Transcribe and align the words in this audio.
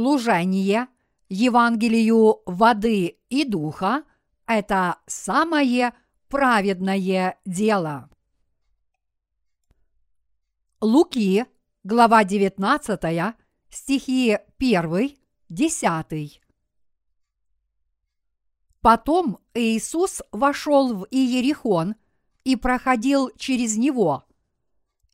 служение 0.00 0.88
Евангелию 1.28 2.40
воды 2.46 3.18
и 3.28 3.44
духа– 3.44 4.04
это 4.46 4.96
самое 5.06 5.92
праведное 6.28 7.38
дело. 7.44 8.08
Луки, 10.80 11.44
глава 11.84 12.24
19, 12.24 13.34
стихи 13.68 14.38
1, 14.58 15.18
10. 15.50 16.40
Потом 18.80 19.38
Иисус 19.52 20.22
вошел 20.32 20.94
в 20.94 21.06
Иерихон 21.10 21.94
и 22.44 22.56
проходил 22.56 23.30
через 23.36 23.76
него. 23.76 24.24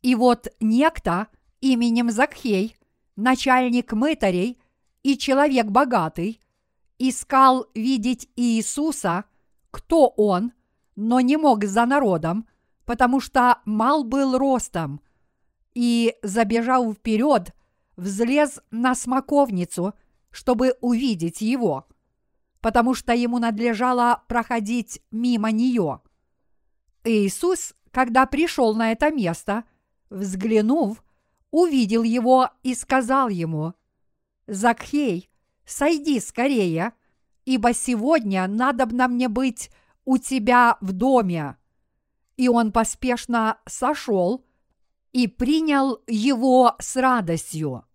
И 0.01 0.15
вот 0.15 0.47
некто 0.61 1.27
именем 1.59 2.09
Закхей, 2.09 2.77
начальник 3.17 3.91
мытарей 3.91 4.57
и 5.07 5.17
человек 5.17 5.67
богатый, 5.67 6.41
искал 6.99 7.67
видеть 7.73 8.27
Иисуса, 8.35 9.23
кто 9.71 10.09
он, 10.09 10.51
но 10.97 11.21
не 11.21 11.37
мог 11.37 11.63
за 11.63 11.85
народом, 11.85 12.45
потому 12.83 13.21
что 13.21 13.59
мал 13.63 14.03
был 14.03 14.37
ростом, 14.37 14.99
и, 15.73 16.13
забежав 16.23 16.93
вперед, 16.93 17.55
взлез 17.95 18.59
на 18.69 18.95
смоковницу, 18.95 19.93
чтобы 20.29 20.75
увидеть 20.81 21.39
его– 21.39 21.87
потому 22.59 22.95
что 22.95 23.13
ему 23.13 23.39
надлежало 23.39 24.23
проходить 24.27 25.01
мимо 25.09 25.51
нее. 25.51 26.01
Иисус, 27.05 27.73
когда 27.91 28.25
пришел 28.25 28.75
на 28.75 28.91
это 28.91 29.09
место, 29.09 29.63
взглянув, 30.09 31.01
увидел 31.51 32.03
его 32.03 32.49
и 32.63 32.75
сказал 32.75 33.29
ему, 33.29 33.73
«Закхей, 34.47 35.29
сойди 35.65 36.19
скорее, 36.19 36.93
ибо 37.45 37.73
сегодня 37.73 38.47
надобно 38.47 39.07
мне 39.07 39.27
быть 39.27 39.69
у 40.05 40.17
тебя 40.17 40.77
в 40.81 40.93
доме». 40.93 41.57
И 42.37 42.49
он 42.49 42.71
поспешно 42.71 43.59
сошел 43.65 44.45
и 45.11 45.27
принял 45.27 46.01
его 46.07 46.75
с 46.79 46.95
радостью. 46.95 47.85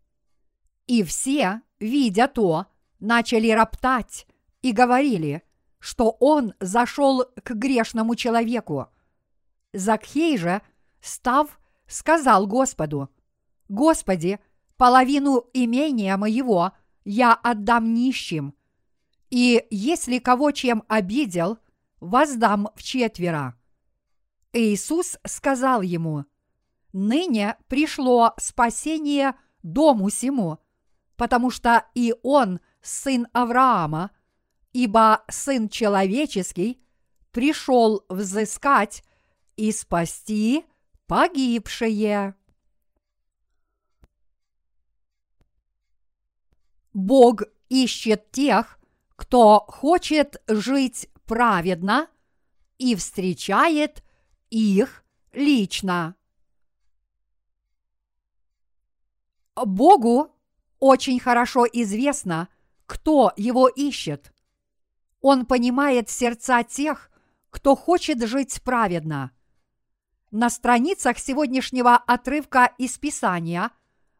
И 0.86 1.02
все, 1.04 1.62
видя 1.78 2.28
то, 2.28 2.66
начали 2.98 3.50
роптать 3.50 4.26
и 4.62 4.72
говорили, 4.72 5.42
что 5.78 6.16
он 6.20 6.54
зашел 6.60 7.24
к 7.42 7.50
грешному 7.52 8.14
человеку. 8.14 8.88
Закхей 9.72 10.36
же, 10.38 10.62
став, 11.00 11.58
сказал 11.86 12.46
Господу, 12.46 13.10
«Господи, 13.68 14.38
половину 14.82 15.48
имения 15.52 16.16
моего 16.16 16.72
я 17.04 17.34
отдам 17.34 17.94
нищим, 17.94 18.52
и 19.30 19.64
если 19.70 20.18
кого 20.18 20.50
чем 20.50 20.82
обидел, 20.88 21.58
воздам 22.00 22.68
в 22.74 22.82
четверо». 22.82 23.54
Иисус 24.52 25.18
сказал 25.24 25.82
ему, 25.82 26.24
«Ныне 26.92 27.58
пришло 27.68 28.34
спасение 28.38 29.36
дому 29.62 30.10
сему, 30.10 30.58
потому 31.14 31.52
что 31.52 31.86
и 31.94 32.12
он 32.24 32.58
сын 32.80 33.28
Авраама– 33.32 34.10
ибо 34.72 35.22
Сын 35.28 35.68
Человеческий 35.68 36.82
пришел 37.30 38.04
взыскать 38.08 39.04
и 39.54 39.70
спасти 39.70 40.64
погибшие. 41.06 42.34
Бог 46.92 47.42
ищет 47.68 48.30
тех, 48.30 48.78
кто 49.16 49.60
хочет 49.60 50.42
жить 50.46 51.08
праведно 51.26 52.08
и 52.78 52.94
встречает 52.94 54.02
их 54.50 55.04
лично. 55.32 56.16
Богу 59.54 60.34
очень 60.78 61.20
хорошо 61.20 61.66
известно, 61.66 62.48
кто 62.86 63.32
его 63.36 63.68
ищет. 63.68 64.32
Он 65.20 65.46
понимает 65.46 66.10
сердца 66.10 66.62
тех, 66.62 67.10
кто 67.50 67.76
хочет 67.76 68.22
жить 68.26 68.60
праведно. 68.62 69.30
На 70.30 70.50
страницах 70.50 71.18
сегодняшнего 71.18 71.94
отрывка 71.94 72.72
из 72.78 72.98
Писания 72.98 73.70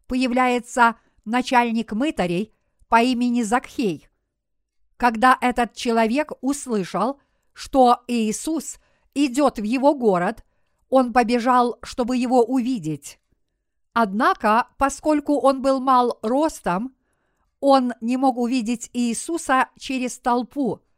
появляется 0.07 0.97
начальник 1.25 1.93
мытарей 1.93 2.55
по 2.93 3.03
имени 3.03 3.41
Закхей. 3.41 4.07
Когда 4.99 5.39
этот 5.41 5.73
человек 5.73 6.33
услышал, 6.43 7.19
что 7.55 8.03
Иисус 8.07 8.79
идет 9.15 9.59
в 9.59 9.63
его 9.63 9.95
город, 9.95 10.45
он 10.91 11.15
побежал, 11.15 11.79
чтобы 11.83 12.19
его 12.19 12.45
увидеть. 12.45 13.19
Однако, 13.95 14.69
поскольку 14.77 15.39
он 15.39 15.63
был 15.63 15.81
мал 15.81 16.19
ростом, 16.21 16.95
он 17.61 17.95
не 18.03 18.19
мог 18.19 18.37
увидеть 18.37 18.91
Иисуса 18.93 19.71
через 19.79 20.19
толпу– 20.19 20.83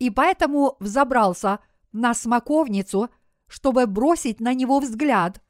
и 0.00 0.08
поэтому 0.08 0.76
взобрался 0.78 1.58
на 1.92 2.14
смоковницу, 2.14 3.10
чтобы 3.48 3.86
бросить 3.86 4.38
на 4.40 4.54
него 4.54 4.78
взгляд 4.78 5.42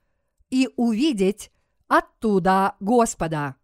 и 0.49 0.71
увидеть 0.77 1.53
оттуда 1.89 2.75
Господа. 2.81 3.60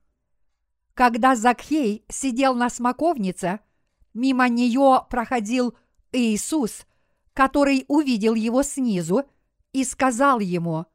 Когда 0.97 1.37
Закхей 1.37 2.07
сидел 2.09 2.55
на 2.55 2.71
смоковнице, 2.71 3.61
мимо 4.15 4.49
нее 4.49 5.05
проходил 5.11 5.77
Иисус, 6.11 6.87
который 7.35 7.85
увидел 7.87 8.35
его 8.35 8.63
снизу 8.63 9.25
и 9.75 9.85
сказал 9.85 10.41
ему, 10.41 10.87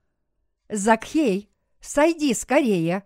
«Закхей, 0.70 1.52
сойди 1.82 2.34
скорее, 2.34 3.04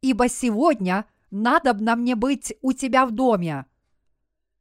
ибо 0.00 0.28
сегодня 0.28 1.06
надобно 1.32 1.96
мне 1.96 2.14
быть 2.14 2.54
у 2.62 2.72
тебя 2.72 3.06
в 3.06 3.10
доме». 3.10 3.66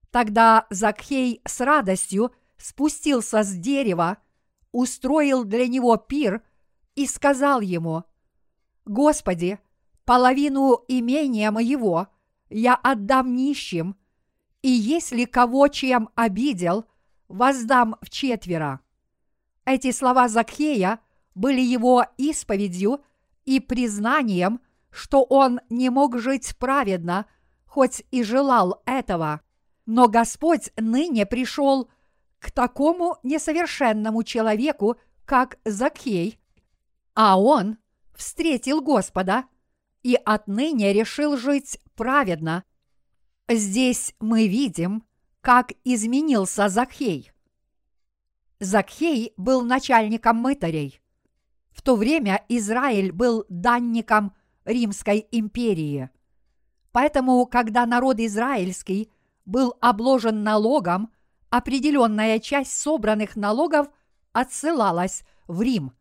Тогда 0.10 0.66
Закхей 0.72 1.40
с 1.46 1.62
радостью 1.62 2.34
спустился 2.58 3.44
с 3.44 3.52
дерева, 3.52 4.18
устроил 4.72 5.44
для 5.44 5.68
него 5.68 5.98
пир 5.98 6.42
и 6.96 7.06
сказал 7.06 7.62
ему, 7.62 8.06
«Господи, 8.86 9.60
половину 10.06 10.84
имения 10.88 11.52
моего 11.52 12.08
я 12.50 12.76
отдам 12.76 13.36
нищим, 13.36 13.96
и 14.62 14.70
если 14.70 15.26
кого 15.26 15.68
чем 15.68 16.10
обидел, 16.16 16.86
воздам 17.28 17.98
в 18.02 18.10
четверо». 18.10 18.80
Эти 19.66 19.92
слова 19.92 20.28
Закхея 20.28 21.00
были 21.34 21.62
его 21.62 22.06
исповедью 22.18 23.02
и 23.46 23.60
признанием, 23.60 24.62
что 24.92 25.24
он 25.24 25.60
не 25.70 25.90
мог 25.90 26.18
жить 26.20 26.56
праведно, 26.58 27.26
хоть 27.66 28.04
и 28.12 28.24
желал 28.24 28.82
этого. 28.86 29.42
Но 29.86 30.08
Господь 30.08 30.72
ныне 30.78 31.26
пришел 31.26 31.90
к 32.40 32.52
такому 32.52 33.18
несовершенному 33.24 34.24
человеку, 34.24 34.98
как 35.26 35.58
Закхей, 35.66 36.40
а 37.16 37.40
он 37.40 37.78
встретил 38.14 38.82
Господа 38.82 39.46
и 40.06 40.20
отныне 40.24 40.94
решил 40.94 41.36
жить 41.36 41.80
праведно. 41.96 42.64
Здесь 43.50 44.14
мы 44.20 44.48
видим, 44.48 45.04
как 45.42 45.72
изменился 45.84 46.70
Закхей. 46.70 47.32
Закхей 48.60 49.34
был 49.36 49.64
начальником 49.64 50.38
мытарей. 50.38 51.02
В 51.72 51.82
то 51.82 51.96
время 51.96 52.46
Израиль 52.50 53.12
был 53.12 53.46
данником 53.50 54.36
Римской 54.64 55.28
империи. 55.32 56.12
Поэтому, 56.92 57.44
когда 57.48 57.88
народ 57.88 58.20
израильский 58.20 59.10
был 59.44 59.74
обложен 59.82 60.44
налогом, 60.44 61.12
определенная 61.50 62.38
часть 62.38 62.80
собранных 62.80 63.36
налогов 63.36 63.88
отсылалась 64.34 65.24
в 65.48 65.64
Рим. 65.64 65.94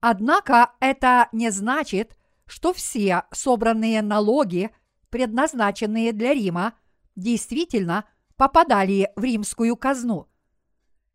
Однако 0.00 0.72
это 0.80 1.28
не 1.30 1.50
значит, 1.50 2.18
что 2.46 2.72
все 2.72 3.24
собранные 3.32 4.02
налоги, 4.02 4.70
предназначенные 5.10 6.12
для 6.12 6.34
Рима, 6.34 6.74
действительно 7.16 8.04
попадали 8.36 9.10
в 9.16 9.22
римскую 9.22 9.76
казну. 9.76 10.28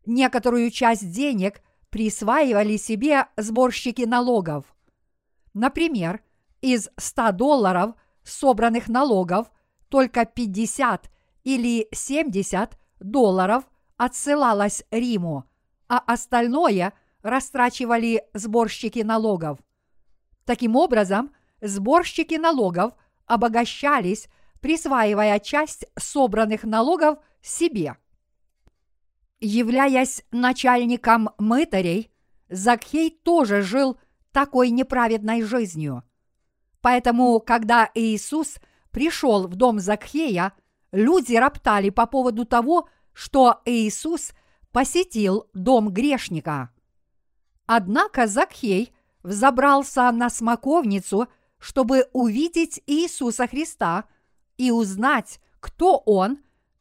Некоторую 0.06 0.70
часть 0.70 1.10
денег 1.10 1.62
присваивали 1.90 2.76
себе 2.76 3.26
сборщики 3.36 4.02
налогов. 4.02 4.64
Например, 5.52 6.22
из 6.60 6.88
100 6.96 7.32
долларов 7.32 7.94
собранных 8.22 8.88
налогов 8.88 9.50
только 9.88 10.24
50 10.24 11.10
или 11.44 11.88
70 11.92 12.78
долларов 13.00 13.64
отсылалось 13.96 14.84
Риму, 14.90 15.44
а 15.88 15.98
остальное 15.98 16.92
растрачивали 17.22 18.24
сборщики 18.34 19.00
налогов. 19.00 19.58
Таким 20.44 20.76
образом, 20.76 21.32
сборщики 21.60 22.34
налогов 22.34 22.94
обогащались 23.26 24.28
присваивая 24.60 25.38
часть 25.38 25.86
собранных 25.98 26.64
налогов 26.64 27.18
себе. 27.42 27.96
Являясь 29.40 30.22
начальником 30.30 31.30
мытарей, 31.38 32.10
Закхей 32.48 33.10
тоже 33.10 33.62
жил 33.62 33.98
такой 34.32 34.70
неправедной 34.70 35.42
жизнью. 35.42 36.02
Поэтому, 36.80 37.40
когда 37.40 37.90
Иисус 37.94 38.56
пришел 38.90 39.46
в 39.46 39.54
дом 39.54 39.78
Закхея, 39.78 40.52
люди 40.92 41.34
роптали 41.36 41.90
по 41.90 42.06
поводу 42.06 42.44
того, 42.44 42.88
что 43.12 43.60
Иисус 43.64 44.32
посетил 44.72 45.48
дом 45.54 45.90
грешника. 45.90 46.70
Однако 47.66 48.26
Закхей 48.26 48.92
взобрался 49.22 50.10
на 50.12 50.30
смоковницу, 50.30 51.28
чтобы 51.58 52.08
увидеть 52.12 52.82
Иисуса 52.86 53.46
Христа 53.46 54.04
и 54.56 54.70
узнать, 54.70 55.40
кто 55.60 55.98
он, 55.98 56.38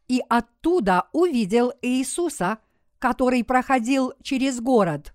и 0.08 0.22
оттуда 0.28 1.10
увидел 1.12 1.74
Иисуса, 1.82 2.60
который 2.98 3.44
проходил 3.44 4.14
через 4.24 4.60
город. 4.60 5.14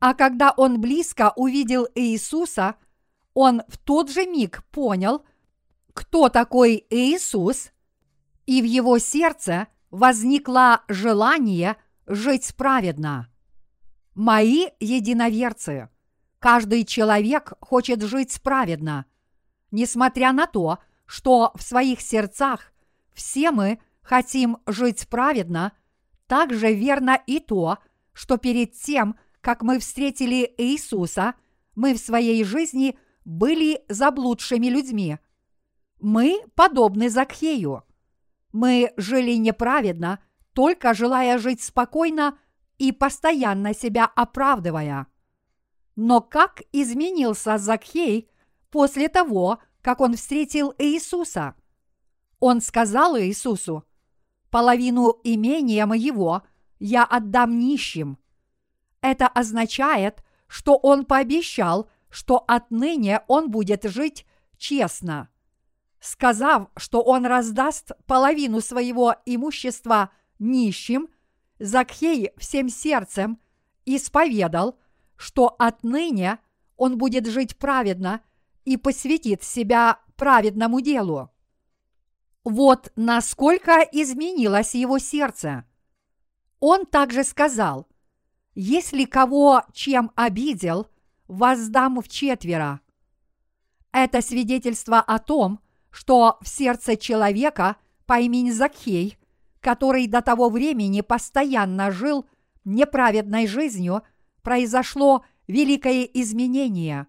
А 0.00 0.14
когда 0.14 0.52
он 0.56 0.80
близко 0.80 1.32
увидел 1.36 1.86
Иисуса, 1.94 2.76
он 3.32 3.62
в 3.68 3.78
тот 3.78 4.10
же 4.10 4.26
миг 4.26 4.64
понял, 4.70 5.24
кто 5.92 6.28
такой 6.28 6.84
Иисус, 6.90 7.70
и 8.46 8.60
в 8.60 8.64
его 8.64 8.98
сердце 8.98 9.68
возникло 9.90 10.82
желание 10.88 11.76
жить 12.06 12.54
праведно. 12.56 13.28
Мои 14.14 14.68
единоверцы, 14.80 15.88
каждый 16.44 16.84
человек 16.84 17.54
хочет 17.62 18.02
жить 18.02 18.38
праведно, 18.42 19.06
несмотря 19.70 20.30
на 20.34 20.46
то, 20.46 20.78
что 21.06 21.52
в 21.54 21.62
своих 21.62 22.02
сердцах 22.02 22.70
все 23.14 23.50
мы 23.50 23.78
хотим 24.02 24.58
жить 24.66 25.08
праведно, 25.08 25.72
также 26.26 26.74
верно 26.74 27.18
и 27.26 27.40
то, 27.40 27.78
что 28.12 28.36
перед 28.36 28.74
тем, 28.74 29.18
как 29.40 29.62
мы 29.62 29.78
встретили 29.78 30.54
Иисуса, 30.58 31.32
мы 31.76 31.94
в 31.94 31.98
своей 31.98 32.44
жизни 32.44 32.98
были 33.24 33.82
заблудшими 33.88 34.66
людьми. 34.66 35.16
Мы 35.98 36.42
подобны 36.54 37.08
Закхею– 37.08 37.84
мы 38.52 38.92
жили 38.98 39.32
неправедно, 39.32 40.20
только 40.52 40.92
желая 40.92 41.38
жить 41.38 41.62
спокойно 41.62 42.38
и 42.76 42.92
постоянно 42.92 43.72
себя 43.72 44.04
оправдывая. 44.04 45.08
Но 45.96 46.20
как 46.20 46.62
изменился 46.72 47.58
Закхей 47.58 48.28
после 48.70 49.08
того, 49.08 49.58
как 49.82 50.00
он 50.00 50.16
встретил 50.16 50.74
Иисуса? 50.78 51.54
Он 52.40 52.60
сказал 52.60 53.18
Иисусу, 53.18 53.84
«Половину 54.50 55.20
имения 55.24 55.86
моего 55.86 56.42
я 56.78 57.04
отдам 57.04 57.58
нищим». 57.58 58.18
Это 59.00 59.28
означает, 59.28 60.24
что 60.46 60.76
он 60.76 61.04
пообещал, 61.04 61.88
что 62.10 62.44
отныне 62.46 63.22
он 63.28 63.50
будет 63.50 63.84
жить 63.84 64.26
честно– 64.56 65.28
сказав, 66.04 66.68
что 66.76 67.00
он 67.02 67.24
раздаст 67.24 67.92
половину 68.06 68.60
своего 68.60 69.16
имущества 69.24 70.10
нищим, 70.38 71.08
Закхей 71.58 72.32
всем 72.36 72.68
сердцем 72.68 73.40
исповедал, 73.86 74.78
что 75.16 75.54
отныне 75.58 76.38
он 76.76 76.98
будет 76.98 77.26
жить 77.26 77.56
праведно 77.56 78.20
и 78.64 78.76
посвятит 78.76 79.42
себя 79.42 80.00
праведному 80.16 80.80
делу. 80.80 81.30
Вот 82.44 82.92
насколько 82.94 83.80
изменилось 83.80 84.74
его 84.74 84.98
сердце. 84.98 85.64
Он 86.60 86.86
также 86.86 87.24
сказал, 87.24 87.88
«Если 88.54 89.04
кого 89.04 89.62
чем 89.72 90.12
обидел, 90.14 90.88
воздам 91.26 92.00
в 92.00 92.08
четверо». 92.08 92.80
Это 93.92 94.20
свидетельство 94.20 95.00
о 95.00 95.18
том, 95.18 95.60
что 95.90 96.38
в 96.40 96.48
сердце 96.48 96.96
человека 96.96 97.76
по 98.06 98.18
имени 98.18 98.50
Закхей, 98.50 99.16
который 99.60 100.06
до 100.06 100.20
того 100.20 100.50
времени 100.50 101.00
постоянно 101.00 101.90
жил 101.90 102.26
неправедной 102.64 103.46
жизнью, 103.46 104.02
произошло 104.44 105.24
великое 105.48 106.04
изменение. 106.04 107.08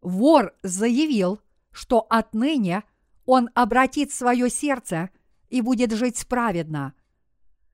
Вор 0.00 0.54
заявил, 0.62 1.40
что 1.72 2.06
отныне 2.08 2.84
он 3.26 3.50
обратит 3.54 4.12
свое 4.12 4.48
сердце 4.48 5.10
и 5.48 5.60
будет 5.60 5.90
жить 5.92 6.24
праведно. 6.28 6.94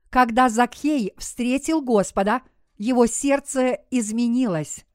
Когда 0.08 0.48
Закхей 0.48 1.12
встретил 1.18 1.82
Господа, 1.82 2.40
его 2.78 3.04
сердце 3.04 3.80
изменилось. 3.90 4.86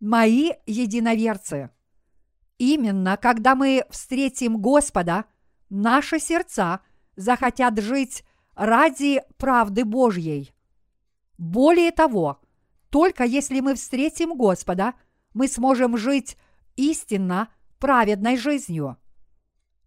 Мои 0.00 0.50
единоверцы– 0.66 1.70
Именно 2.60 3.16
когда 3.16 3.54
мы 3.54 3.86
встретим 3.88 4.60
Господа, 4.60 5.24
наши 5.70 6.18
сердца 6.18 6.80
захотят 7.16 7.78
жить 7.80 8.22
ради 8.54 9.22
правды 9.38 9.86
Божьей. 9.86 10.52
Более 11.38 11.90
того, 11.90 12.38
только 12.90 13.24
если 13.24 13.60
мы 13.60 13.74
встретим 13.74 14.36
Господа, 14.36 14.94
мы 15.32 15.48
сможем 15.48 15.96
жить 15.96 16.36
истинно 16.76 17.48
праведной 17.78 18.36
жизнью. 18.36 18.96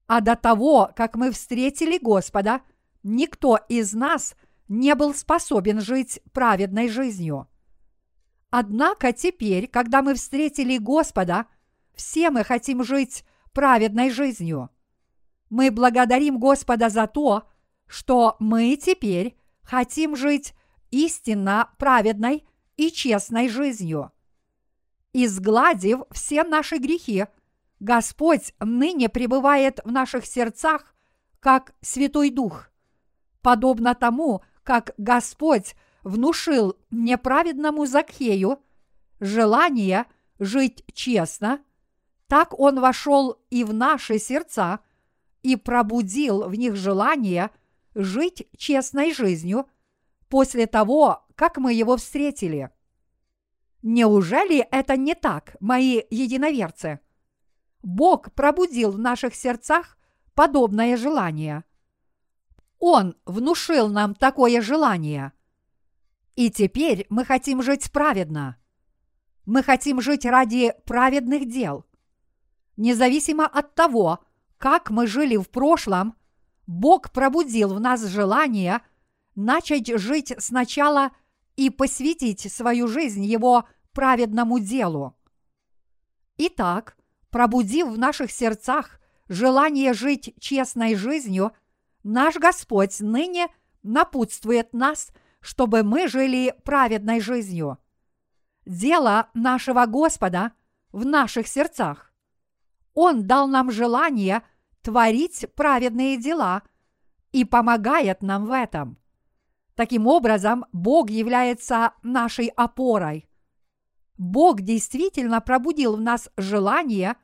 А 0.07 0.21
до 0.21 0.35
того, 0.35 0.91
как 0.95 1.15
мы 1.15 1.31
встретили 1.31 1.97
Господа, 1.97 2.61
никто 3.03 3.57
из 3.69 3.93
нас 3.93 4.35
не 4.67 4.95
был 4.95 5.13
способен 5.13 5.81
жить 5.81 6.21
праведной 6.31 6.89
жизнью. 6.89 7.47
Однако 8.49 9.13
теперь, 9.13 9.67
когда 9.67 10.01
мы 10.01 10.15
встретили 10.15 10.77
Господа– 10.77 11.45
все 11.95 12.29
мы 12.29 12.43
хотим 12.43 12.83
жить 12.83 13.23
праведной 13.53 14.09
жизнью. 14.09 14.69
Мы 15.49 15.71
благодарим 15.71 16.39
Господа 16.39 16.89
за 16.89 17.07
то, 17.07 17.47
что 17.87 18.35
мы 18.39 18.75
теперь 18.75 19.37
хотим 19.61 20.15
жить 20.15 20.53
истинно 20.89 21.69
праведной 21.77 22.45
и 22.77 22.91
честной 22.91 23.49
жизнью. 23.49 24.11
Изгладив 25.13 26.01
все 26.11 26.43
наши 26.43 26.77
грехи, 26.77 27.25
Господь 27.79 28.53
ныне 28.59 29.09
пребывает 29.09 29.79
в 29.83 29.91
наших 29.91 30.25
сердцах, 30.25 30.95
как 31.39 31.73
Святой 31.81 32.29
Дух. 32.29 32.69
Подобно 33.41 33.93
тому, 33.93 34.41
как 34.63 34.93
Господь 34.97 35.75
внушил 36.03 36.77
неправедному 36.89 37.85
Закхею 37.85 38.59
желание 39.19 40.05
жить 40.39 40.83
честно– 40.93 41.59
так 42.33 42.59
Он 42.59 42.79
вошел 42.79 43.37
и 43.51 43.63
в 43.63 43.75
наши 43.75 44.17
сердца 44.17 44.79
и 45.43 45.55
пробудил 45.55 46.49
в 46.49 46.55
них 46.55 46.75
желание 46.75 47.51
жить 47.93 48.47
честной 48.57 49.13
жизнью 49.13 49.67
после 50.29 50.65
того, 50.65 51.22
как 51.35 51.57
мы 51.57 51.73
Его 51.73 51.97
встретили. 51.97 52.69
Неужели 53.81 54.59
это 54.59 54.97
не 54.97 55.15
так, 55.15 55.55
мои 55.59 56.01
единоверцы? 56.09 56.99
Бог 57.81 58.33
пробудил 58.33 58.91
в 58.91 58.99
наших 58.99 59.35
сердцах 59.35 59.97
подобное 60.33 60.95
желание. 60.95 61.63
Он 62.79 63.15
внушил 63.25 63.89
нам 63.89 64.15
такое 64.15 64.61
желание. 64.61 65.33
И 66.35 66.49
теперь 66.49 67.05
мы 67.09 67.25
хотим 67.25 67.61
жить 67.61 67.91
праведно. 67.91 68.57
Мы 69.45 69.63
хотим 69.63 70.01
жить 70.01 70.25
ради 70.25 70.73
праведных 70.85 71.49
дел– 71.49 71.85
Независимо 72.77 73.45
от 73.45 73.75
того, 73.75 74.19
как 74.57 74.89
мы 74.89 75.07
жили 75.07 75.37
в 75.37 75.49
прошлом, 75.49 76.15
Бог 76.65 77.11
пробудил 77.11 77.73
в 77.73 77.79
нас 77.79 78.03
желание 78.05 78.81
начать 79.35 79.87
жить 79.99 80.33
сначала 80.39 81.11
и 81.55 81.69
посвятить 81.69 82.51
свою 82.51 82.87
жизнь 82.87 83.23
Его 83.23 83.65
праведному 83.91 84.59
делу. 84.59 85.15
Итак, 86.37 86.97
пробудив 87.29 87.87
в 87.89 87.97
наших 87.97 88.31
сердцах 88.31 88.99
желание 89.27 89.93
жить 89.93 90.33
честной 90.39 90.95
жизнью, 90.95 91.51
наш 92.03 92.35
Господь 92.35 92.99
ныне 92.99 93.47
напутствует 93.83 94.73
нас, 94.73 95.11
чтобы 95.39 95.83
мы 95.83 96.07
жили 96.07 96.55
праведной 96.63 97.19
жизнью. 97.19 97.77
Дело 98.65 99.29
нашего 99.33 99.85
Господа 99.85 100.53
в 100.91 101.05
наших 101.05 101.47
сердцах. 101.47 102.13
Он 102.93 103.25
дал 103.27 103.47
нам 103.47 103.71
желание 103.71 104.43
творить 104.81 105.45
праведные 105.55 106.17
дела 106.17 106.63
и 107.31 107.45
помогает 107.45 108.21
нам 108.21 108.45
в 108.45 108.51
этом. 108.51 108.97
Таким 109.75 110.05
образом, 110.07 110.65
Бог 110.71 111.09
является 111.09 111.93
нашей 112.03 112.47
опорой. 112.47 113.27
Бог 114.17 114.61
действительно 114.61 115.41
пробудил 115.41 115.95
в 115.95 116.01
нас 116.01 116.29
желание 116.37 117.15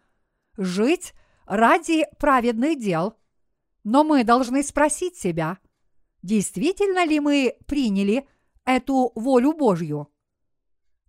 жить 0.58 1.14
ради 1.46 2.08
праведных 2.18 2.80
дел, 2.80 3.16
но 3.84 4.04
мы 4.04 4.24
должны 4.24 4.64
спросить 4.64 5.16
себя, 5.16 5.60
действительно 6.24 7.06
ли 7.06 7.20
мы 7.20 7.56
приняли 7.68 8.28
эту 8.66 9.12
волю 9.16 9.54
Божью. 9.54 10.10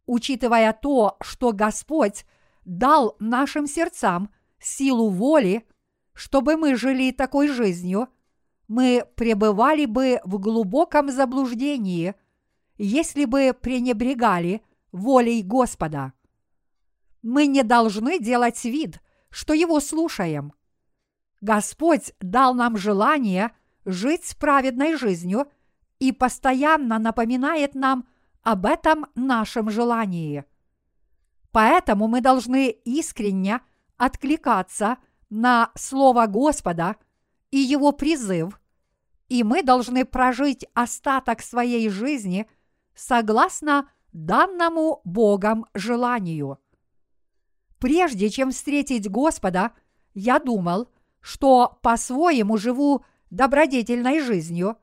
Учитывая 0.06 0.72
то, 0.72 1.16
что 1.20 1.52
Господь 1.52 2.26
дал 2.64 3.16
нашим 3.18 3.66
сердцам 3.66 4.30
силу 4.58 5.08
воли, 5.08 5.66
чтобы 6.12 6.56
мы 6.56 6.76
жили 6.76 7.12
такой 7.12 7.48
жизнью, 7.48 8.08
мы 8.70 9.04
пребывали 9.16 9.84
бы 9.84 10.20
в 10.22 10.38
глубоком 10.38 11.10
заблуждении, 11.10 12.14
если 12.78 13.24
бы 13.24 13.52
пренебрегали 13.52 14.62
волей 14.92 15.42
Господа. 15.42 16.12
Мы 17.20 17.48
не 17.48 17.64
должны 17.64 18.20
делать 18.20 18.64
вид, 18.64 19.02
что 19.28 19.54
Его 19.54 19.80
слушаем. 19.80 20.52
Господь 21.40 22.12
дал 22.20 22.54
нам 22.54 22.76
желание 22.76 23.50
жить 23.84 24.36
праведной 24.38 24.96
жизнью 24.96 25.48
и 25.98 26.12
постоянно 26.12 27.00
напоминает 27.00 27.74
нам 27.74 28.06
об 28.42 28.66
этом 28.66 29.06
нашем 29.16 29.68
желании. 29.68 30.44
Поэтому 31.50 32.06
мы 32.06 32.20
должны 32.20 32.70
искренне 32.70 33.62
откликаться 33.96 34.98
на 35.28 35.72
Слово 35.74 36.26
Господа 36.26 36.94
и 37.50 37.58
Его 37.58 37.90
призыв, 37.90 38.59
и 39.30 39.44
мы 39.44 39.62
должны 39.62 40.04
прожить 40.04 40.66
остаток 40.74 41.40
своей 41.40 41.88
жизни 41.88 42.46
согласно 42.94 43.88
данному 44.12 45.00
Богом 45.04 45.66
желанию. 45.72 46.58
Прежде 47.78 48.28
чем 48.28 48.50
встретить 48.50 49.08
Господа, 49.08 49.72
я 50.14 50.40
думал, 50.40 50.90
что 51.20 51.78
по-своему 51.80 52.58
живу 52.58 53.04
добродетельной 53.30 54.20
жизнью 54.20 54.76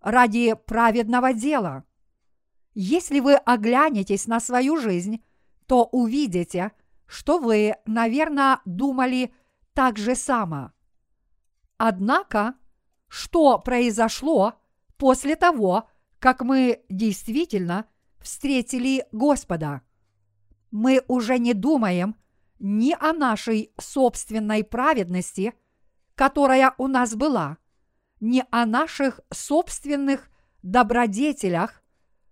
ради 0.00 0.54
праведного 0.66 1.32
дела. 1.32 1.84
Если 2.74 3.20
вы 3.20 3.36
оглянетесь 3.36 4.26
на 4.26 4.40
свою 4.40 4.76
жизнь, 4.76 5.24
то 5.66 5.84
увидите, 5.84 6.72
что 7.06 7.38
вы, 7.38 7.76
наверное, 7.86 8.60
думали 8.66 9.32
так 9.72 9.96
же 9.96 10.14
само. 10.14 10.72
Однако, 11.78 12.56
что 13.08 13.58
произошло 13.58 14.54
после 14.96 15.36
того, 15.36 15.88
как 16.18 16.42
мы 16.42 16.82
действительно 16.88 17.86
встретили 18.18 19.04
Господа? 19.12 19.82
Мы 20.70 21.02
уже 21.08 21.38
не 21.38 21.54
думаем 21.54 22.16
ни 22.58 22.96
о 22.98 23.12
нашей 23.12 23.72
собственной 23.78 24.64
праведности, 24.64 25.54
которая 26.14 26.74
у 26.78 26.86
нас 26.86 27.14
была, 27.14 27.58
ни 28.20 28.42
о 28.50 28.66
наших 28.66 29.20
собственных 29.32 30.30
добродетелях, 30.62 31.82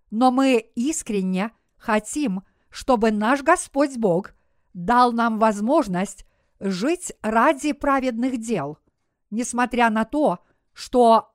но 0.09 0.31
мы 0.31 0.57
искренне 0.75 1.51
хотим, 1.77 2.43
чтобы 2.69 3.11
наш 3.11 3.43
Господь 3.43 3.97
Бог 3.97 4.33
дал 4.73 5.13
нам 5.13 5.39
возможность 5.39 6.25
жить 6.59 7.13
ради 7.21 7.71
праведных 7.71 8.39
дел, 8.39 8.77
несмотря 9.29 9.89
на 9.89 10.03
то, 10.03 10.35
что 10.35 10.45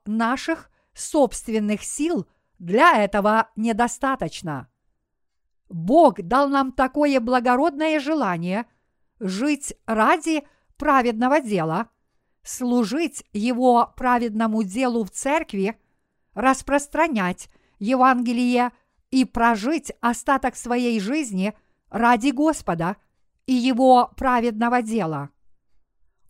наших 0.05 0.69
собственных 0.93 1.83
сил 1.83 2.27
для 2.59 3.03
этого 3.03 3.49
недостаточно. 3.55 4.69
Бог 5.67 6.21
дал 6.21 6.47
нам 6.47 6.71
такое 6.71 7.19
благородное 7.19 7.99
желание 7.99 8.65
жить 9.19 9.73
ради 9.85 10.43
праведного 10.77 11.41
дела, 11.41 11.89
служить 12.43 13.25
Его 13.33 13.91
праведному 13.95 14.63
делу 14.63 15.03
в 15.03 15.11
церкви, 15.11 15.79
распространять 16.33 17.49
Евангелие 17.79 18.71
и 19.09 19.25
прожить 19.25 19.91
остаток 20.01 20.55
своей 20.55 20.99
жизни 20.99 21.53
ради 21.89 22.29
Господа 22.29 22.97
и 23.45 23.53
Его 23.53 24.11
праведного 24.15 24.81
дела. 24.81 25.29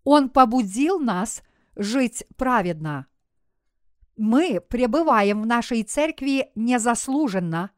Он 0.04 0.30
побудил 0.30 1.00
нас 1.00 1.44
жить 1.76 2.26
праведно. 2.38 3.08
Мы 4.18 4.62
пребываем 4.62 5.42
в 5.42 5.46
нашей 5.46 5.84
церкви 5.84 6.52
незаслуженно. 6.56 7.72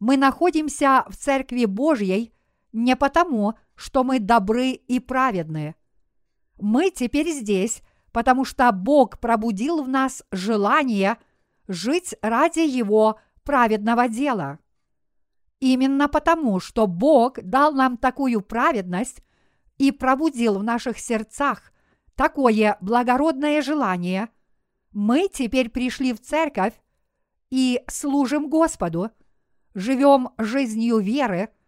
Мы 0.00 0.16
находимся 0.16 1.04
в 1.08 1.16
церкви 1.16 1.64
Божьей 1.64 2.32
не 2.72 2.96
потому, 2.96 3.54
что 3.74 4.04
мы 4.04 4.18
добры 4.18 4.70
и 4.70 5.00
праведны. 5.00 5.74
Мы 6.60 6.90
теперь 6.90 7.30
здесь, 7.30 7.82
потому 8.12 8.44
что 8.44 8.70
Бог 8.72 9.20
пробудил 9.20 9.82
в 9.82 9.88
нас 9.88 10.24
желание 10.32 11.18
жить 11.68 12.14
ради 12.22 12.60
Его 12.60 13.20
праведного 13.44 14.08
дела. 14.08 14.58
Именно 15.60 16.08
потому, 16.08 16.60
что 16.60 16.86
Бог 16.86 17.40
дал 17.42 17.72
нам 17.72 17.96
такую 17.96 18.40
праведность 18.40 19.22
и 19.76 19.92
пробудил 19.92 20.58
в 20.58 20.62
наших 20.62 20.98
сердцах 20.98 21.72
такое 22.18 22.76
благородное 22.82 23.62
желание, 23.62 24.28
мы 24.92 25.28
теперь 25.32 25.70
пришли 25.70 26.12
в 26.12 26.20
церковь 26.20 26.74
и 27.48 27.82
служим 27.88 28.50
Господу, 28.50 29.10
живем 29.72 30.28
жизнью 30.36 30.98
веры– 30.98 31.48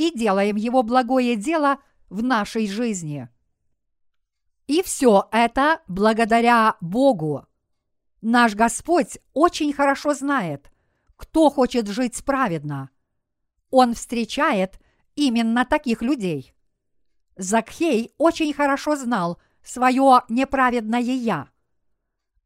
и 0.00 0.16
делаем 0.16 0.56
Его 0.56 0.82
благое 0.82 1.36
дело 1.36 1.78
в 2.08 2.22
нашей 2.22 2.66
жизни. 2.66 3.28
И 4.66 4.82
все 4.82 5.28
это 5.30 5.82
благодаря 5.88 6.76
Богу. 6.80 7.46
Наш 8.22 8.54
Господь 8.54 9.18
очень 9.34 9.74
хорошо 9.74 10.14
знает, 10.14 10.70
кто 11.16 11.50
хочет 11.50 11.86
жить 11.88 12.24
праведно. 12.24 12.88
Он 13.70 13.92
встречает 13.92 14.80
именно 15.16 15.66
таких 15.66 16.00
людей. 16.00 16.54
Закхей 17.36 18.14
очень 18.16 18.54
хорошо 18.54 18.96
знал 18.96 19.38
свое 19.62 20.22
неправедное 20.28 21.00
«я». 21.00 21.48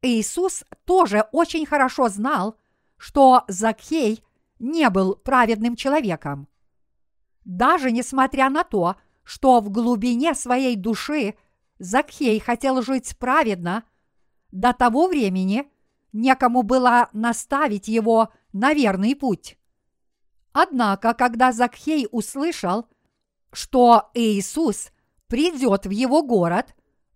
Иисус 0.03 0.65
тоже 0.85 1.27
очень 1.33 1.65
хорошо 1.65 2.09
знал, 2.09 2.57
что 2.97 3.45
Закхей 3.49 4.23
не 4.59 4.89
был 4.91 5.17
праведным 5.17 5.77
человеком. 5.77 6.49
Даже 7.45 7.91
несмотря 7.91 8.51
на 8.51 8.65
то, 8.65 8.97
что 9.23 9.61
в 9.61 9.71
глубине 9.71 10.35
своей 10.35 10.77
души 10.77 11.35
Закхей 11.79 12.39
хотел 12.39 12.83
жить 12.83 13.17
праведно, 13.19 13.85
до 14.53 14.73
того 14.73 15.09
времени 15.09 15.69
некому 16.13 16.63
было 16.63 17.09
наставить 17.13 17.89
его 17.89 18.29
на 18.53 18.73
верный 18.73 19.17
путь. 19.17 19.59
Однако, 20.53 21.15
когда 21.15 21.53
Закхей 21.53 22.07
услышал, 22.11 22.87
что 23.53 24.11
Иисус 24.15 24.93
придет 25.27 25.87
в 25.87 25.91
его 25.91 26.23
город, 26.23 26.75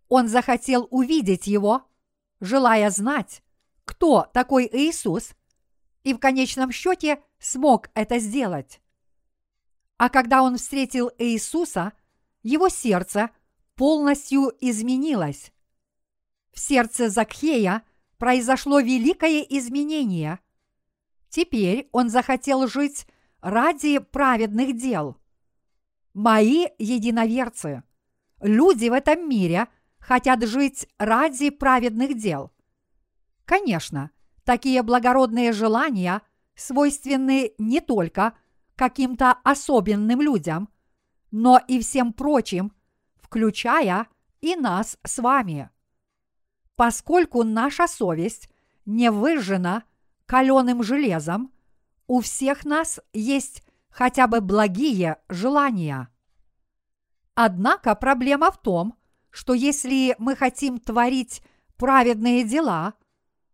он 0.09 0.29
захотел 0.29 0.89
увидеть 0.91 1.47
его, 1.47 1.83
желая 2.41 2.91
знать, 2.91 3.43
кто 3.85 4.29
такой 4.33 4.69
Иисус, 4.71 5.35
и 6.05 6.15
в 6.15 6.19
конечном 6.19 6.73
счете 6.73 7.23
смог 7.39 7.91
это 7.95 8.19
сделать. 8.19 8.81
А 9.97 10.09
когда 10.09 10.43
он 10.43 10.57
встретил 10.57 11.11
Иисуса, 11.19 11.93
его 12.43 12.69
сердце 12.69 13.31
полностью 13.75 14.53
изменилось. 14.61 15.53
В 16.53 16.61
сердце 16.61 17.11
Закхея 17.11 17.83
произошло 18.17 18.81
великое 18.81 19.43
изменение. 19.43 20.39
Теперь 21.29 21.89
он 21.93 22.09
захотел 22.09 22.67
жить 22.69 23.07
ради 23.41 23.99
праведных 23.99 24.77
дел. 24.77 25.17
Мои 26.15 26.67
единоверцы, 26.79 27.83
люди 28.41 28.89
в 28.89 28.93
этом 28.93 29.29
мире 29.29 29.69
хотят 30.09 30.43
жить 30.43 30.89
ради 30.99 31.51
праведных 31.51 32.17
дел. 32.17 32.51
Конечно, 33.45 34.11
такие 34.43 34.83
благородные 34.83 35.53
желания 35.53 36.23
свойственны 36.57 37.53
не 37.59 37.81
только– 37.81 38.33
каким-то 38.79 39.33
особенным 39.43 40.21
людям, 40.21 40.69
но 41.33 41.61
и 41.67 41.81
всем 41.81 42.13
прочим, 42.13 42.73
включая 43.21 44.07
и 44.41 44.55
нас 44.55 44.97
с 45.05 45.19
вами. 45.19 45.69
Поскольку 46.77 47.43
наша 47.43 47.89
совесть 47.89 48.49
не 48.87 49.11
выжжена 49.11 49.83
каленым 50.27 50.85
железом, 50.85 51.53
у 52.07 52.21
всех 52.21 52.65
нас 52.65 53.01
есть 53.13 53.65
хотя 53.91 54.29
бы 54.29 54.41
благие 54.41 55.19
желания. 55.29 56.09
Однако 57.35 57.97
проблема 57.97 58.53
в 58.53 58.59
том, 58.59 58.95
что 59.31 59.55
если 59.55 60.15
мы 60.19 60.37
хотим 60.37 60.79
творить 60.79 61.43
праведные 61.77 62.45
дела, 62.45 62.95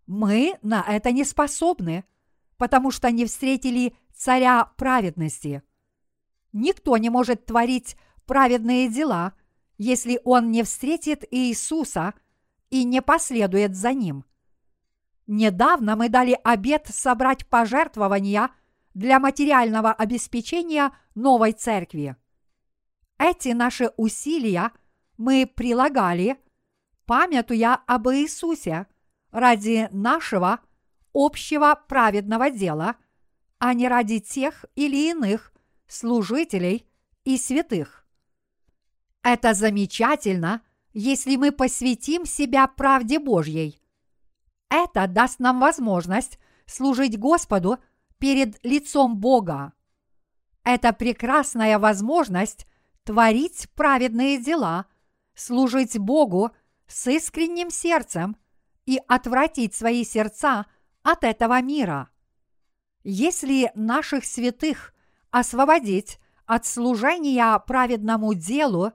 мы 0.07 0.59
на 0.63 0.83
это 0.83 1.13
не 1.13 1.25
способны, 1.25 2.05
потому 2.57 2.91
что 2.91 3.11
не 3.11 3.27
встретили 3.27 3.97
царя 4.15 4.67
праведности. 4.77 5.63
Никто 6.53 6.97
не 6.97 7.11
может 7.11 7.47
творить 7.47 7.97
праведные 8.27 8.89
дела, 8.89 9.35
если 9.77 10.21
он 10.25 10.51
не 10.51 10.63
встретит 10.63 11.25
Иисуса 11.31 12.15
и 12.71 12.85
не 12.85 13.03
последует 13.03 13.75
за 13.75 13.93
ним. 13.93 14.25
Недавно 15.27 15.97
мы 15.97 16.09
дали 16.09 16.39
обет 16.45 16.87
собрать 16.87 17.47
пожертвования 17.47 18.51
для 18.93 19.19
материального 19.19 19.93
обеспечения 19.93 20.93
новой 21.15 21.53
церкви. 21.53 22.17
Эти 23.19 23.49
наши 23.49 23.91
усилия 23.97 24.73
мы 25.17 25.47
прилагали, 25.47 26.39
памятуя 27.07 27.75
об 27.87 28.09
Иисусе 28.09 28.87
ради 29.31 29.89
нашего 29.93 30.61
общего 31.13 31.81
праведного 31.89 32.51
дела, 32.51 32.97
а 33.59 33.75
не 33.75 33.89
ради 33.89 34.21
тех 34.21 34.65
или 34.75 35.11
иных 35.11 35.53
служителей 35.87 36.87
и 37.25 37.39
святых. 37.39 38.07
Это 39.23 39.55
замечательно, 39.55 40.63
если 40.93 41.37
мы 41.37 41.51
посвятим 41.51 42.27
себя 42.27 42.67
правде 42.67 43.19
Божьей. 43.19 43.81
Это 44.69 45.07
даст 45.07 45.39
нам 45.39 45.61
возможность 45.61 46.39
служить 46.67 47.19
Господу 47.19 47.79
перед 48.19 48.63
лицом 48.65 49.17
Бога. 49.17 49.73
Это 50.63 50.93
прекрасная 50.93 51.79
возможность 51.79 52.67
творить 53.05 53.69
праведные 53.75 54.39
дела, 54.39 54.87
служить 55.35 55.99
Богу 55.99 56.51
с 56.87 57.07
искренним 57.07 57.71
сердцем 57.71 58.37
и 58.87 59.01
отвратить 59.09 59.75
свои 59.75 60.05
сердца 60.05 60.67
от 61.03 61.25
этого 61.25 61.61
мира. 61.61 62.11
Если 63.03 63.71
наших 63.75 64.25
святых 64.25 64.95
освободить 65.31 66.19
от 66.47 66.67
служения 66.67 67.59
праведному 67.67 68.35
делу, 68.35 68.93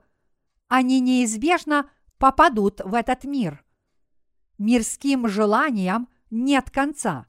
они 0.68 1.00
неизбежно 1.00 1.90
попадут 2.18 2.80
в 2.84 2.94
этот 2.94 3.24
мир. 3.24 3.64
Мирским 4.58 5.26
желаниям 5.28 6.08
нет 6.30 6.70
конца. 6.70 7.26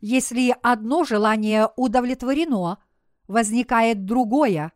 Если 0.00 0.56
одно 0.62 1.04
желание 1.04 1.70
удовлетворено, 1.76 2.78
возникает 3.26 4.04
другое, 4.04 4.72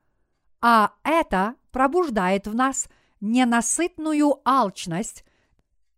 а 0.60 0.92
это 1.04 1.54
пробуждает 1.70 2.46
в 2.46 2.54
нас 2.54 2.88
ненасытную 3.22 4.40
алчность 4.44 5.24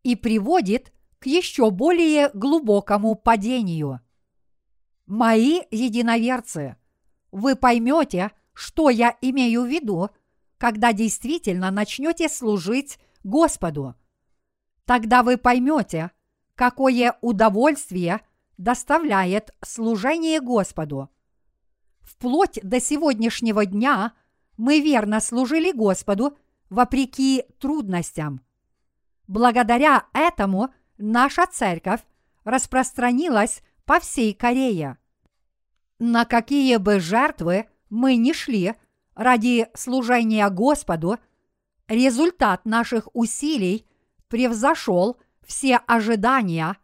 и 0.05 0.15
приводит 0.15 0.93
к 1.19 1.27
еще 1.27 1.71
более 1.71 2.31
глубокому 2.35 3.17
падению. 3.17 4.01
Мои 5.07 5.63
единоверцы, 5.71 6.77
вы 7.33 7.57
поймете, 7.57 8.31
что 8.53 8.91
я 8.91 9.17
имею 9.21 9.63
в 9.63 9.67
виду, 9.67 10.11
когда 10.59 10.93
действительно 10.93 11.71
начнете 11.71 12.29
служить 12.29 12.99
Господу. 13.25 13.95
Тогда 14.85 15.23
вы 15.23 15.39
поймете, 15.39 16.11
какое 16.55 17.17
удовольствие 17.23 18.21
доставляет 18.59 19.51
служение 19.65 20.41
Господу. 20.41 21.11
Вплоть 22.03 22.61
до 22.63 22.81
сегодняшнего 22.81 23.65
дня 23.65 24.13
мы 24.57 24.81
верно 24.81 25.21
служили 25.21 25.73
Господу 25.73 26.37
вопреки 26.71 27.45
трудностям. 27.59 28.41
Благодаря 29.27 30.07
этому 30.13 30.71
наша 30.99 31.47
церковь 31.47 32.01
распространилась 32.45 33.63
по 33.85 34.01
всей 34.01 34.35
Корее. 34.35 34.99
На 35.99 36.25
какие 36.25 36.77
бы 36.77 37.01
жертвы 37.01 37.67
мы 37.89 38.17
ни 38.17 38.33
шли 38.33 38.75
ради 39.15 39.69
служения 39.75 40.49
Господу, 40.51 41.19
результат 41.89 42.65
наших 42.65 43.09
усилий 43.15 43.87
превзошел 44.29 45.19
все 45.47 45.77
ожидания, 45.87 46.77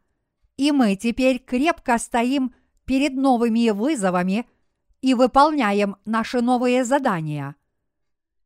и 0.56 0.72
мы 0.72 0.96
теперь 0.96 1.38
крепко 1.38 1.98
стоим 1.98 2.54
перед 2.84 3.14
новыми 3.14 3.70
вызовами 3.70 4.46
и 5.00 5.14
выполняем 5.14 5.96
наши 6.04 6.40
новые 6.40 6.84
задания. 6.84 7.56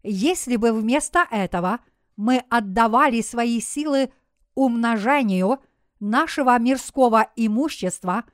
Если 0.04 0.56
бы 0.56 0.72
вместо 0.72 1.26
этого 1.30 1.80
мы 2.16 2.44
отдавали 2.50 3.22
свои 3.22 3.58
силы 3.58 4.12
умножению 4.54 5.60
нашего 5.98 6.58
мирского 6.58 7.28
имущества 7.36 8.24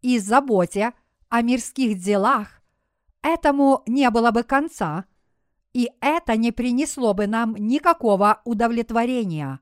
и 0.00 0.20
заботе 0.20 0.92
о 1.28 1.42
мирских 1.42 1.98
делах, 1.98 2.62
этому 3.20 3.82
не 3.86 4.08
было 4.10 4.30
бы 4.30 4.44
конца, 4.44 5.06
и 5.72 5.90
это 6.00 6.36
не 6.36 6.52
принесло 6.52 7.14
бы 7.14 7.26
нам 7.26 7.56
никакого 7.56 8.40
удовлетворения. 8.44 9.58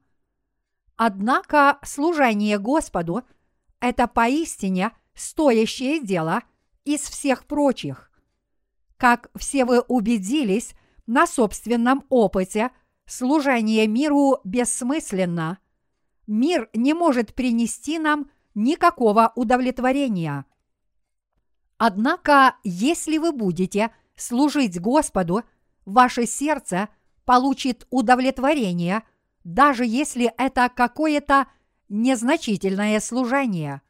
Однако 0.96 1.78
служение 1.82 2.58
Господу– 2.58 3.22
это 3.80 4.06
поистине 4.06 4.92
стоящее 5.14 6.00
дело 6.00 6.42
из 6.84 7.00
всех 7.00 7.46
прочих. 7.46 8.10
Как 8.98 9.30
все 9.36 9.64
вы 9.64 9.80
убедились 9.80 10.74
на 11.06 11.26
собственном 11.26 12.04
опыте, 12.08 12.70
служение 13.06 13.86
миру 13.86 14.40
бессмысленно. 14.44 15.58
Мир 16.26 16.68
не 16.74 16.94
может 16.94 17.34
принести 17.34 17.98
нам 17.98 18.30
никакого 18.54 19.32
удовлетворения. 19.36 20.44
Однако, 21.78 22.56
если 22.64 23.18
вы 23.18 23.32
будете 23.32 23.90
служить 24.16 24.80
Господу, 24.80 25.44
ваше 25.84 26.26
сердце 26.26 26.88
получит 27.24 27.86
удовлетворение, 27.90 29.02
даже 29.44 29.84
если 29.84 30.32
это 30.38 30.70
какое-то 30.74 31.46
незначительное 31.88 32.98
служение. 33.00 33.82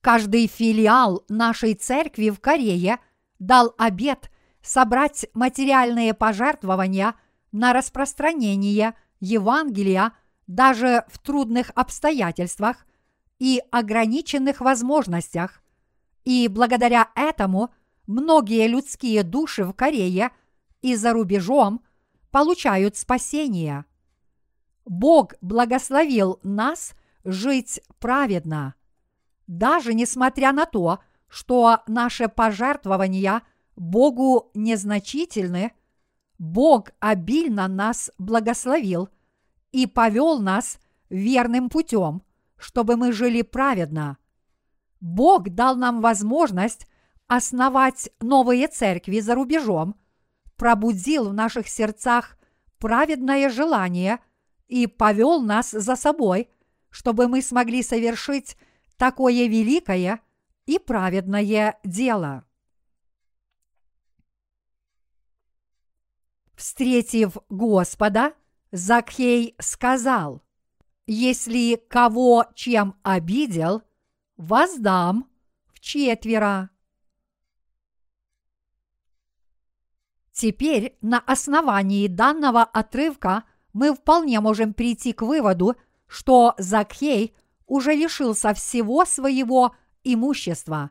Каждый 0.00 0.46
филиал 0.46 1.24
нашей 1.28 1.74
церкви 1.74 2.30
в 2.30 2.38
Корее 2.38 3.00
дал 3.38 3.74
обет 3.78 4.30
собрать 4.66 5.26
материальные 5.32 6.12
пожертвования 6.12 7.14
на 7.52 7.72
распространение 7.72 8.94
Евангелия 9.20 10.12
даже 10.46 11.04
в 11.08 11.18
трудных 11.18 11.70
обстоятельствах 11.74 12.84
и 13.38 13.62
ограниченных 13.70 14.60
возможностях, 14.60 15.62
и 16.24 16.48
благодаря 16.48 17.10
этому 17.14 17.70
многие 18.06 18.66
людские 18.66 19.22
души 19.22 19.64
в 19.64 19.72
Корее 19.72 20.30
и 20.82 20.96
за 20.96 21.12
рубежом 21.12 21.82
получают 22.30 22.96
спасение. 22.96 23.84
Бог 24.84 25.34
благословил 25.40 26.40
нас 26.42 26.94
жить 27.24 27.80
праведно. 27.98 28.74
Даже 29.46 29.94
несмотря 29.94 30.52
на 30.52 30.66
то, 30.66 31.00
что 31.28 31.80
наши 31.86 32.28
пожертвования 32.28 33.42
Богу 33.76 34.50
незначительны, 34.54 35.72
Бог 36.38 36.90
обильно 36.98 37.68
нас 37.68 38.10
благословил 38.18 39.08
и 39.70 39.86
повел 39.86 40.38
нас 40.38 40.78
верным 41.10 41.68
путем, 41.68 42.22
чтобы 42.56 42.96
мы 42.96 43.12
жили 43.12 43.42
праведно. 43.42 44.18
Бог 45.00 45.50
дал 45.50 45.76
нам 45.76 46.00
возможность 46.00 46.86
основать 47.26 48.10
новые 48.20 48.68
церкви 48.68 49.20
за 49.20 49.34
рубежом, 49.34 49.96
пробудил 50.56 51.28
в 51.28 51.34
наших 51.34 51.68
сердцах 51.68 52.38
праведное 52.78 53.50
желание 53.50 54.20
и 54.68 54.86
повел 54.86 55.40
нас 55.40 55.70
за 55.70 55.96
собой, 55.96 56.48
чтобы 56.88 57.28
мы 57.28 57.42
смогли 57.42 57.82
совершить 57.82 58.56
такое 58.96 59.46
великое 59.48 60.20
и 60.64 60.78
праведное 60.78 61.78
дело. 61.84 62.45
Встретив 66.56 67.36
Господа, 67.50 68.32
Закхей 68.72 69.54
сказал, 69.58 70.42
«Если 71.06 71.76
кого 71.88 72.46
чем 72.54 72.96
обидел, 73.02 73.82
воздам 74.36 75.30
в 75.72 75.80
четверо». 75.80 76.70
Теперь 80.32 80.96
на 81.00 81.18
основании 81.20 82.08
данного 82.08 82.62
отрывка 82.62 83.44
мы 83.72 83.94
вполне 83.94 84.40
можем 84.40 84.74
прийти 84.74 85.12
к 85.12 85.22
выводу, 85.22 85.76
что 86.06 86.54
Закхей 86.58 87.34
уже 87.66 87.92
лишился 87.92 88.54
всего 88.54 89.04
своего 89.04 89.74
имущества. 90.04 90.90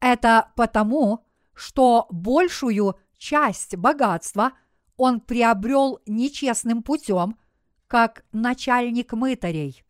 Это 0.00 0.52
потому, 0.56 1.24
что 1.54 2.06
большую 2.10 2.96
часть 3.16 3.76
богатства 3.76 4.52
он 4.96 5.20
приобрел 5.20 6.00
нечестным 6.06 6.82
путем, 6.82 7.36
как 7.86 8.24
начальник 8.32 9.12
мытарей. 9.12 9.84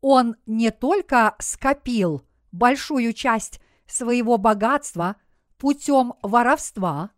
Он 0.00 0.36
не 0.46 0.70
только 0.70 1.34
скопил 1.38 2.22
большую 2.52 3.12
часть 3.12 3.60
своего 3.86 4.38
богатства 4.38 5.16
путем 5.58 6.14
воровства, 6.22 7.10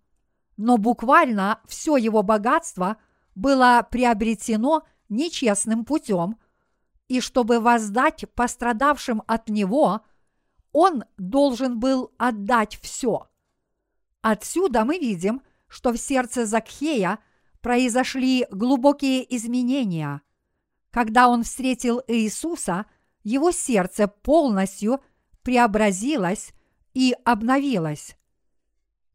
но 0.57 0.77
буквально 0.77 1.61
все 1.67 1.97
его 1.97 2.23
богатство 2.23 2.97
было 3.35 3.87
приобретено 3.89 4.83
нечестным 5.09 5.85
путем, 5.85 6.39
и 7.07 7.21
чтобы 7.21 7.61
воздать 7.61 8.25
пострадавшим 8.35 9.23
от 9.27 9.49
него, 9.49 10.01
он 10.73 11.05
должен 11.17 11.79
был 11.79 12.13
отдать 12.19 12.79
все. 12.83 13.29
Отсюда 14.21 14.85
мы 14.85 14.99
видим, 14.99 15.43
что 15.69 15.93
в 15.93 15.99
сердце 15.99 16.47
Закхея 16.47 17.19
произошли 17.61 18.47
глубокие 18.51 19.37
изменения. 19.37 20.23
Когда 20.91 21.29
он 21.29 21.43
встретил 21.43 22.03
Иисуса, 22.09 22.87
его 23.23 23.51
сердце 23.53 24.09
полностью 24.09 25.01
преобразилось 25.43 26.53
и 26.95 27.15
обновилось. 27.25 28.17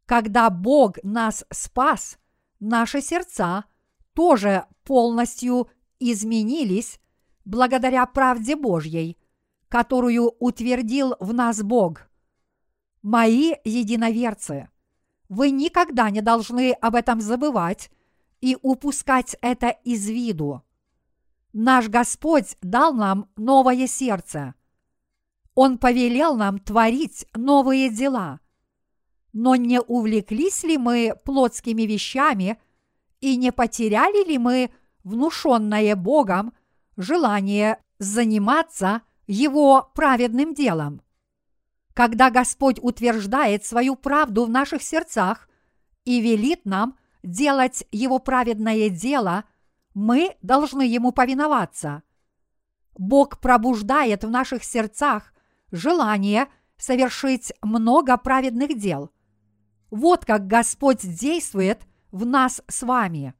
Когда 0.06 0.50
Бог 0.50 0.98
нас 1.02 1.44
спас, 1.50 2.18
наши 2.60 3.00
сердца 3.00 3.64
тоже 4.12 4.66
полностью 4.84 5.68
изменились 5.98 7.00
благодаря 7.44 8.06
правде 8.06 8.56
Божьей, 8.56 9.18
которую 9.68 10.34
утвердил 10.38 11.16
в 11.20 11.32
нас 11.32 11.62
Бог. 11.62 12.08
Мои 13.02 13.54
единоверцы, 13.64 14.68
вы 15.34 15.50
никогда 15.50 16.10
не 16.10 16.20
должны 16.20 16.72
об 16.72 16.94
этом 16.94 17.20
забывать 17.20 17.90
и 18.40 18.56
упускать 18.62 19.36
это 19.40 19.68
из 19.68 20.08
виду. 20.08 20.62
Наш 21.52 21.88
Господь 21.88 22.56
дал 22.62 22.92
нам 22.94 23.28
новое 23.36 23.86
сердце. 23.86 24.54
Он 25.54 25.78
повелел 25.78 26.36
нам 26.36 26.58
творить 26.58 27.26
новые 27.34 27.90
дела. 27.90 28.40
Но 29.32 29.56
не 29.56 29.80
увлеклись 29.80 30.62
ли 30.62 30.78
мы 30.78 31.14
плотскими 31.24 31.82
вещами 31.82 32.58
и 33.20 33.36
не 33.36 33.52
потеряли 33.52 34.28
ли 34.28 34.38
мы 34.38 34.70
внушенное 35.02 35.96
Богом 35.96 36.52
желание 36.96 37.78
заниматься 37.98 39.02
Его 39.26 39.90
праведным 39.94 40.54
делом? 40.54 41.03
Когда 41.94 42.30
Господь 42.30 42.80
утверждает 42.82 43.64
свою 43.64 43.94
правду 43.94 44.44
в 44.44 44.50
наших 44.50 44.82
сердцах 44.82 45.48
и 46.04 46.20
велит 46.20 46.64
нам 46.64 46.98
делать 47.22 47.86
Его 47.92 48.18
праведное 48.18 48.90
дело, 48.90 49.44
мы 49.94 50.36
должны 50.42 50.82
Ему 50.82 51.12
повиноваться. 51.12 52.02
Бог 52.98 53.40
пробуждает 53.40 54.24
в 54.24 54.30
наших 54.30 54.64
сердцах 54.64 55.32
желание 55.70 56.48
совершить 56.76 57.52
много 57.62 58.16
праведных 58.16 58.76
дел. 58.76 59.10
Вот 59.90 60.24
как 60.24 60.48
Господь 60.48 61.00
действует 61.02 61.86
в 62.10 62.26
нас 62.26 62.60
с 62.66 62.82
вами. 62.82 63.34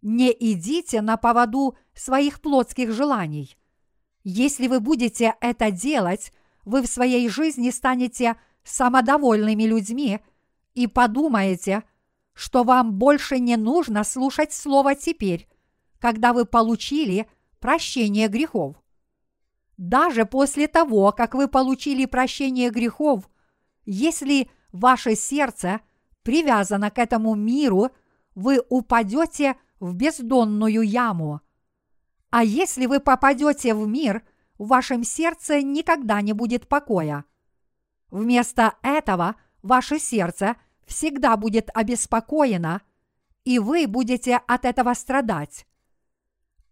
Не 0.00 0.30
идите 0.30 1.02
на 1.02 1.16
поводу 1.16 1.76
своих 1.92 2.40
плотских 2.40 2.92
желаний. 2.92 3.56
Если 4.22 4.68
вы 4.68 4.78
будете 4.78 5.34
это 5.40 5.70
делать, 5.70 6.32
вы 6.64 6.82
в 6.82 6.86
своей 6.86 7.28
жизни 7.28 7.70
станете 7.70 8.36
самодовольными 8.64 9.64
людьми 9.64 10.20
и 10.74 10.86
подумаете– 10.86 11.84
что 12.34 12.64
вам 12.64 12.94
больше 12.94 13.38
не 13.38 13.56
нужно 13.56 14.04
слушать 14.04 14.52
Слово 14.52 14.94
теперь, 14.94 15.48
когда 15.98 16.32
вы 16.32 16.44
получили 16.44 17.28
прощение 17.60 18.28
грехов. 18.28 18.76
Даже 19.76 20.26
после 20.26 20.68
того, 20.68 21.12
как 21.12 21.34
вы 21.34 21.48
получили 21.48 22.06
прощение 22.06 22.70
грехов, 22.70 23.28
если 23.84 24.50
ваше 24.72 25.14
сердце 25.14 25.80
привязано 26.22 26.90
к 26.90 26.98
этому 26.98 27.34
миру, 27.34 27.90
вы 28.34 28.62
упадете 28.68 29.56
в 29.80 29.94
бездонную 29.94 30.82
яму. 30.82 31.40
А 32.30 32.42
если 32.42 32.86
вы 32.86 32.98
попадете 32.98 33.74
в 33.74 33.86
мир, 33.86 34.24
в 34.58 34.68
вашем 34.68 35.04
сердце 35.04 35.62
никогда 35.62 36.20
не 36.20 36.32
будет 36.32 36.68
покоя. 36.68 37.24
Вместо 38.10 38.74
этого 38.82 39.36
ваше 39.62 39.98
сердце– 39.98 40.56
всегда 40.86 41.36
будет 41.36 41.70
обеспокоена, 41.74 42.82
и 43.44 43.58
вы 43.58 43.86
будете 43.86 44.36
от 44.46 44.64
этого 44.64 44.94
страдать. 44.94 45.66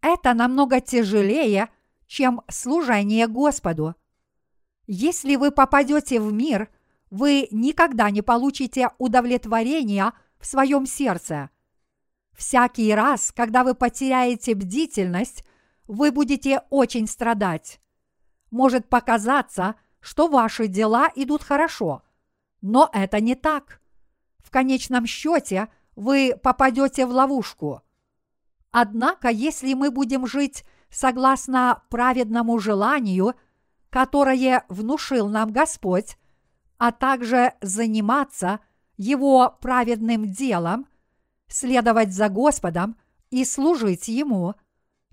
Это 0.01 0.35
намного 0.35 0.81
тяжелее, 0.81 1.69
чем 2.07 2.43
служение 2.49 3.27
Господу. 3.27 3.95
Если 4.87 5.37
вы 5.37 5.51
попадете 5.51 6.21
в 6.21 6.33
мир, 6.33 6.69
вы 7.11 7.49
никогда 7.51 8.11
не 8.11 8.23
получите 8.23 8.91
удовлетворения 8.99 10.13
в 10.39 10.47
своем 10.47 10.87
сердце. 10.87 11.51
Всякий 12.33 12.93
раз, 12.95 13.33
когда 13.33 13.63
вы 13.65 13.75
потеряете 13.75 14.55
бдительность, 14.55 15.45
вы 15.87 16.11
будете 16.13 16.63
очень 16.71 17.07
страдать. 17.07 17.81
Может 18.51 18.89
показаться, 18.89 19.77
что 20.01 20.29
ваши 20.29 20.67
дела 20.67 21.11
идут 21.15 21.43
хорошо, 21.43 22.03
но 22.61 22.89
это 22.93 23.21
не 23.21 23.35
так 23.35 23.83
конечном 24.53 25.07
счете 25.07 25.69
вы 25.97 26.37
попадете 26.41 27.07
в 27.07 27.11
ловушку. 27.11 27.83
Однако, 28.71 29.29
если 29.29 29.75
мы 29.75 29.91
будем 29.91 30.27
жить 30.27 30.65
согласно 30.89 31.83
праведному 31.91 32.59
желанию, 32.59 33.35
которое 33.91 34.65
внушил 34.69 35.29
нам 35.29 35.53
Господь, 35.53 36.17
а 36.79 36.93
также 36.93 37.55
заниматься 37.61 38.61
Его 38.97 39.57
праведным 39.61 40.31
делом, 40.31 40.87
следовать 41.49 42.13
за 42.13 42.29
Господом 42.29 42.97
и 43.31 43.45
служить 43.45 44.09
Ему, 44.09 44.55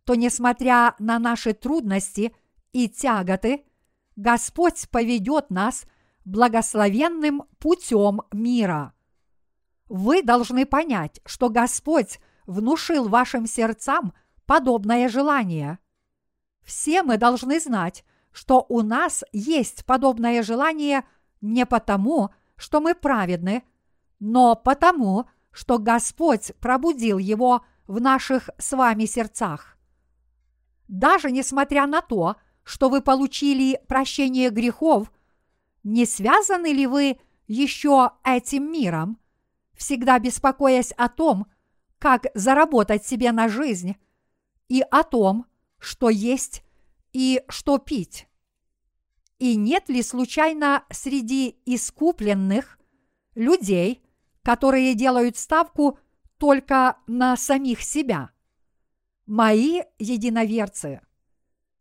то, 0.09 0.15
несмотря 0.15 0.95
на 0.97 1.19
наши 1.19 1.53
трудности 1.53 2.33
и 2.73 2.89
тяготы, 2.89 3.63
Господь 4.15 4.89
поведет 4.89 5.51
нас 5.51 5.85
благословенным 6.25 7.43
путем 7.59 8.21
мира 8.31 8.93
вы 9.89 10.21
должны 10.21 10.65
понять, 10.65 11.19
что 11.25 11.49
Господь 11.49 12.19
внушил 12.45 13.09
вашим 13.09 13.47
сердцам 13.47 14.13
подобное 14.45 15.09
желание. 15.09 15.79
Все 16.63 17.03
мы 17.03 17.17
должны 17.17 17.59
знать, 17.59 18.05
что 18.31 18.65
у 18.69 18.81
нас 18.81 19.23
есть 19.31 19.85
подобное 19.85 20.43
желание 20.43 21.03
не 21.41 21.65
потому, 21.65 22.29
что 22.55 22.79
мы 22.79 22.93
праведны, 22.93 23.63
но 24.19 24.55
потому, 24.55 25.27
что 25.51 25.79
Господь 25.79 26.53
пробудил 26.59 27.17
его 27.17 27.65
в 27.87 27.99
наших 27.99 28.51
с 28.59 28.71
вами 28.73 29.05
сердцах. 29.05 29.78
Даже 30.89 31.31
несмотря 31.31 31.87
на 31.87 32.01
то, 32.01 32.35
что 32.63 32.89
вы 32.89 33.01
получили 33.01 33.79
прощение 33.87 34.49
грехов, 34.49 35.09
не 35.83 36.05
связаны 36.05 36.73
ли 36.73 36.85
вы 36.85 37.17
еще 37.47 38.11
этим 38.25 38.69
миром– 38.69 39.17
всегда 39.79 40.19
беспокоясь 40.19 40.91
о 40.91 41.07
том, 41.09 41.47
как 41.97 42.27
заработать 42.35 43.05
себе 43.05 43.31
на 43.31 43.47
жизнь, 43.47 43.95
и 44.67 44.81
о 44.81 45.03
том, 45.03 45.45
что 45.79 46.09
есть 46.09 46.63
и 47.13 47.41
что 47.47 47.79
пить. 47.79 48.27
И 49.39 49.55
нет 49.55 49.89
ли 49.89 50.03
случайно 50.03 50.83
среди 50.91 51.57
искупленных 51.65 52.77
людей, 53.35 54.03
которые 54.43 54.93
делают 54.93 55.37
ставку 55.37 55.97
только 56.37 56.97
на 57.07 57.37
самих 57.37 57.81
себя? 57.81 58.31
Мои 59.29 59.83
единоверцы, 59.99 61.01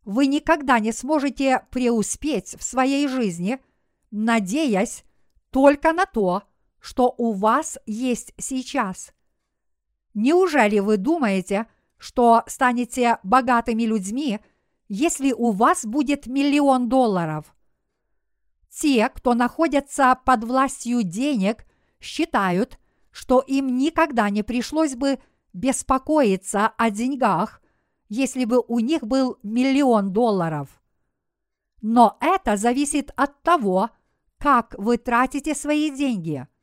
вы 0.05 0.27
никогда 0.27 0.77
не 0.77 0.91
сможете 0.91 1.65
преуспеть 1.71 2.55
в 2.55 2.63
своей 2.63 3.07
жизни, 3.07 3.59
надеясь 4.11 5.03
только 5.49 5.91
на 5.91 6.05
то, 6.05 6.43
что 6.79 7.11
у 7.17 7.31
вас 7.31 7.79
есть 7.87 8.35
сейчас. 8.37 9.13
Неужели 10.13 10.77
вы 10.77 10.97
думаете, 10.97 11.65
что 11.97 12.43
станете 12.45 13.17
богатыми 13.23 13.81
людьми, 13.81 14.41
если 14.87 15.31
у 15.33 15.49
вас 15.49 15.85
будет 15.85 16.27
миллион 16.27 16.87
долларов? 16.87 17.55
Те, 18.69 19.09
кто 19.09 19.33
находятся 19.33 20.15
под 20.23 20.43
властью 20.43 21.01
денег, 21.01 21.65
считают, 21.99 22.77
что 23.09 23.39
им 23.39 23.75
никогда 23.75 24.29
не 24.29 24.43
пришлось 24.43 24.93
бы 24.93 25.17
беспокоиться 25.53 26.67
о 26.67 26.89
деньгах, 26.89 27.61
если 28.07 28.45
бы 28.45 28.63
у 28.67 28.79
них 28.79 29.03
был 29.03 29.37
миллион 29.43 30.11
долларов. 30.11 30.81
Но 31.81 32.17
это 32.19 32.57
зависит 32.57 33.11
от 33.15 33.41
того, 33.41 33.89
как 34.37 34.75
вы 34.77 34.97
тратите 34.97 35.55
свои 35.55 35.89
деньги– 35.91 36.47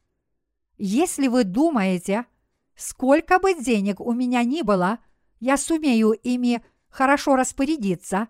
если 0.79 1.29
вы 1.29 1.45
думаете, 1.45 2.27
сколько 2.75 3.39
бы 3.39 3.55
денег 3.55 4.01
у 4.01 4.13
меня 4.13 4.45
ни 4.45 4.63
было, 4.63 4.99
я 5.41 5.57
сумею 5.57 6.11
ими 6.11 6.63
хорошо 6.89 7.37
распорядиться 7.37 8.29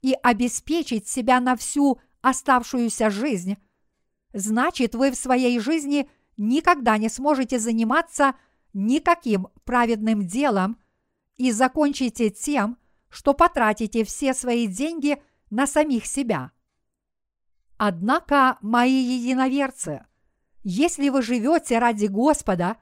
и 0.00 0.14
обеспечить 0.22 1.08
себя 1.08 1.40
на 1.40 1.56
всю 1.56 2.00
оставшуюся 2.20 3.10
жизнь, 3.10 3.56
значит 4.32 4.94
вы 4.94 5.10
в 5.10 5.16
своей 5.16 5.58
жизни 5.58 6.08
никогда 6.36 6.98
не 6.98 7.08
сможете 7.08 7.58
заниматься 7.58 8.34
никаким 8.78 9.48
праведным 9.64 10.26
делом 10.26 10.78
и 11.36 11.50
закончите 11.50 12.30
тем, 12.30 12.78
что 13.08 13.34
потратите 13.34 14.04
все 14.04 14.34
свои 14.34 14.66
деньги 14.66 15.20
на 15.50 15.66
самих 15.66 16.06
себя. 16.06 16.52
Однако, 17.76 18.58
мои 18.60 18.92
единоверцы, 18.92 20.06
если 20.62 21.08
вы 21.08 21.22
живете 21.22 21.78
ради 21.78 22.06
Господа, 22.06 22.76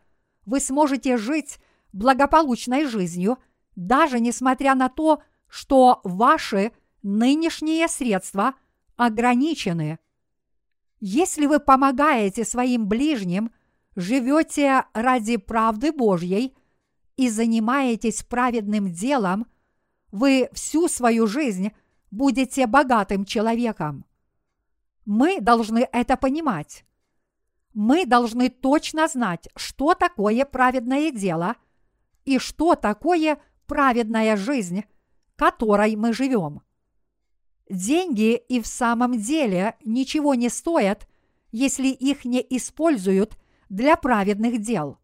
вы 0.44 0.60
сможете 0.60 1.16
жить 1.16 1.58
благополучной 1.92 2.86
жизнью, 2.86 3.38
даже 3.74 4.20
несмотря 4.20 4.74
на 4.74 4.88
то, 4.88 5.22
что 5.48 6.00
ваши 6.04 6.72
нынешние 7.02 7.88
средства 7.88 8.54
ограничены. 8.96 9.98
Если 11.00 11.46
вы 11.46 11.60
помогаете 11.60 12.44
своим 12.44 12.86
ближним, 12.86 13.52
живете 13.96 14.84
ради 14.92 15.38
правды 15.38 15.90
Божьей 15.90 16.54
и 17.16 17.30
занимаетесь 17.30 18.22
праведным 18.22 18.92
делом, 18.92 19.46
вы 20.12 20.48
всю 20.52 20.88
свою 20.88 21.26
жизнь 21.26 21.72
будете 22.10 22.66
богатым 22.66 23.24
человеком. 23.24 24.04
Мы 25.04 25.40
должны 25.40 25.88
это 25.92 26.16
понимать. 26.16 26.84
Мы 27.72 28.06
должны 28.06 28.48
точно 28.48 29.08
знать, 29.08 29.48
что 29.56 29.94
такое 29.94 30.44
праведное 30.44 31.10
дело 31.10 31.56
и 32.24 32.38
что 32.38 32.74
такое 32.74 33.38
праведная 33.66 34.36
жизнь, 34.36 34.84
которой 35.36 35.96
мы 35.96 36.12
живем. 36.12 36.62
Деньги 37.68 38.36
и 38.36 38.60
в 38.60 38.66
самом 38.66 39.18
деле 39.18 39.76
ничего 39.84 40.34
не 40.34 40.48
стоят, 40.48 41.08
если 41.50 41.88
их 41.88 42.24
не 42.24 42.44
используют 42.50 43.36
для 43.68 43.96
праведных 43.96 44.60
дел. 44.60 44.98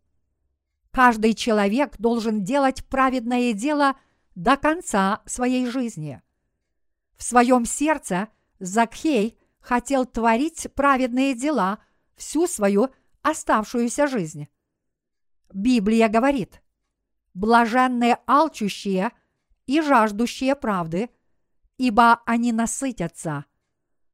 Каждый 0.90 1.34
человек 1.34 1.96
должен 1.98 2.44
делать 2.44 2.84
праведное 2.86 3.52
дело 3.52 3.96
до 4.34 4.56
конца 4.56 5.22
своей 5.26 5.66
жизни. 5.66 6.22
В 7.16 7.22
своем 7.22 7.64
сердце 7.64 8.28
Закхей 8.58 9.38
хотел 9.60 10.04
творить 10.06 10.68
праведные 10.74 11.34
дела 11.34 11.78
всю 12.16 12.46
свою 12.46 12.90
оставшуюся 13.22 14.06
жизнь. 14.06 14.48
Библия 15.52 16.08
говорит, 16.08 16.62
блаженные 17.34 18.18
алчущие 18.26 19.12
и 19.66 19.80
жаждущие 19.80 20.54
правды– 20.54 21.10
ибо 21.82 22.22
они 22.26 22.52
насытятся. 22.52 23.44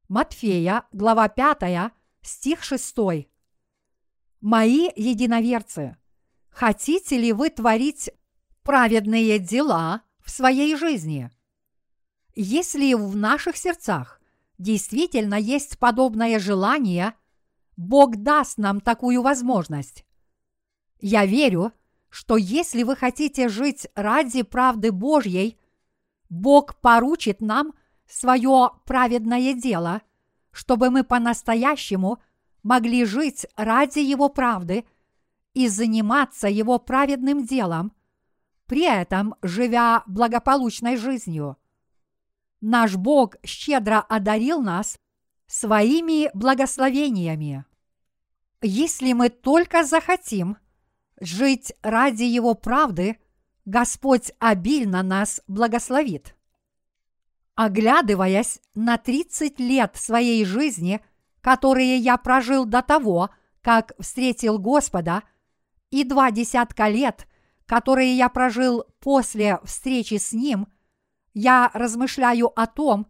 Матфея, 0.07 0.85
глава 0.91 1.29
5, 1.29 1.91
стих 2.23 2.63
6. 2.63 2.95
Мои 4.41 4.89
единоверцы, 4.95 5.97
хотите 6.49 7.17
ли 7.17 7.33
вы 7.33 7.49
творить 7.49 8.09
праведные 8.63 9.37
дела 9.37 10.03
в 10.23 10.31
своей 10.31 10.75
жизни? 10.77 11.29
Если 12.35 12.93
в 12.93 13.17
наших 13.17 13.57
сердцах 13.57 14.21
действительно 14.57 15.35
есть 15.35 15.77
подобное 15.77 16.39
желание, 16.39 17.15
Бог 17.75 18.15
даст 18.15 18.57
нам 18.57 18.79
такую 18.79 19.21
возможность. 19.21 20.05
Я 21.01 21.25
верю, 21.25 21.73
что 22.09 22.37
если 22.37 22.83
вы 22.83 22.95
хотите 22.95 23.49
жить 23.49 23.87
ради 23.93 24.43
правды 24.43 24.91
Божьей 24.91 25.57
Бог 26.29 26.75
поручит 26.75 27.41
нам 27.41 27.73
свое 28.07 28.71
праведное 28.85 29.53
дело, 29.53 30.01
чтобы 30.51 30.91
мы 30.91 31.03
по-настоящему 31.03 32.19
могли 32.63 33.05
жить 33.05 33.45
ради 33.55 33.99
Его 33.99 34.29
правды 34.29 34.85
и 35.53 35.67
заниматься 35.67 36.47
Его 36.47 36.79
праведным 36.79 37.45
делом, 37.45 37.93
при 38.65 38.83
этом 38.83 39.35
живя 39.41 40.03
благополучной 40.05 40.97
жизнью. 40.97 41.57
Наш 42.61 42.95
Бог 42.95 43.35
щедро 43.43 43.99
одарил 43.99 44.61
нас 44.61 44.99
своими 45.47 46.29
благословениями. 46.33 47.65
Если 48.61 49.13
мы 49.13 49.29
только 49.29 49.83
захотим 49.83 50.57
жить 51.19 51.73
ради 51.81 52.23
Его 52.23 52.53
правды– 52.53 53.17
Господь 53.69 54.31
обильно 54.39 55.03
нас 55.03 55.43
благословит. 55.47 56.35
Оглядываясь 57.53 58.59
на 58.73 58.97
30 58.97 59.59
лет 59.59 59.95
своей 59.95 60.43
жизни, 60.43 61.01
которые 61.41 61.97
я 61.97 62.17
прожил 62.17 62.65
до 62.65 62.81
того, 62.81 63.29
как 63.61 63.93
встретил 63.99 64.57
Господа, 64.59 65.23
и 65.91 66.03
два 66.03 66.31
десятка 66.31 66.87
лет, 66.87 67.27
которые 67.65 68.15
я 68.15 68.29
прожил 68.29 68.85
после 68.99 69.59
встречи 69.63 70.17
с 70.17 70.33
Ним, 70.33 70.67
я 71.33 71.71
размышляю 71.73 72.51
о 72.59 72.67
том, 72.67 73.07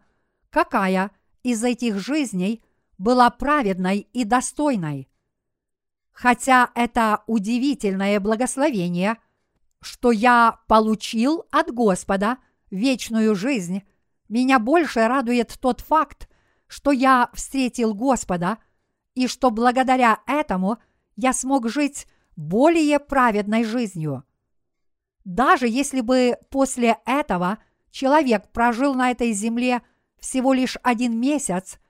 какая 0.50 1.10
из 1.42 1.62
этих 1.64 1.98
жизней 1.98 2.62
была 2.98 3.30
праведной 3.30 4.08
и 4.12 4.24
достойной. 4.24 5.08
Хотя 6.12 6.70
это 6.74 7.22
удивительное 7.26 8.20
благословение– 8.20 9.16
что 9.80 10.12
я 10.12 10.60
получил 10.66 11.46
от 11.50 11.72
Господа 11.72 12.38
вечную 12.70 13.34
жизнь, 13.34 13.82
меня 14.28 14.58
больше 14.58 15.06
радует 15.06 15.56
тот 15.60 15.80
факт, 15.80 16.28
что 16.70 16.92
я 16.92 17.30
встретил 17.34 17.94
Господа 17.94 18.58
и 19.16 19.26
что 19.26 19.50
благодаря 19.50 20.20
этому 20.24 20.78
я 21.16 21.32
смог 21.32 21.68
жить 21.68 22.06
более 22.36 23.00
праведной 23.00 23.64
жизнью. 23.64 24.22
Даже 25.24 25.66
если 25.66 26.00
бы 26.00 26.38
после 26.48 26.98
этого 27.06 27.58
человек 27.90 28.52
прожил 28.52 28.94
на 28.94 29.10
этой 29.10 29.32
земле 29.32 29.82
всего 30.20 30.52
лишь 30.52 30.76
один 30.84 31.18
месяц, 31.18 31.80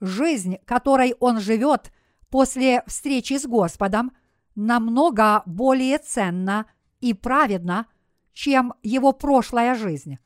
жизнь, 0.00 0.56
которой 0.64 1.14
он 1.20 1.38
живет 1.38 1.92
после 2.30 2.82
встречи 2.86 3.36
с 3.36 3.44
Господом, 3.44 4.12
намного 4.54 5.42
более 5.44 5.98
ценна 5.98 6.64
и 7.00 7.12
праведна, 7.12 7.84
чем 8.32 8.72
его 8.82 9.12
прошлая 9.12 9.74
жизнь. 9.74 10.16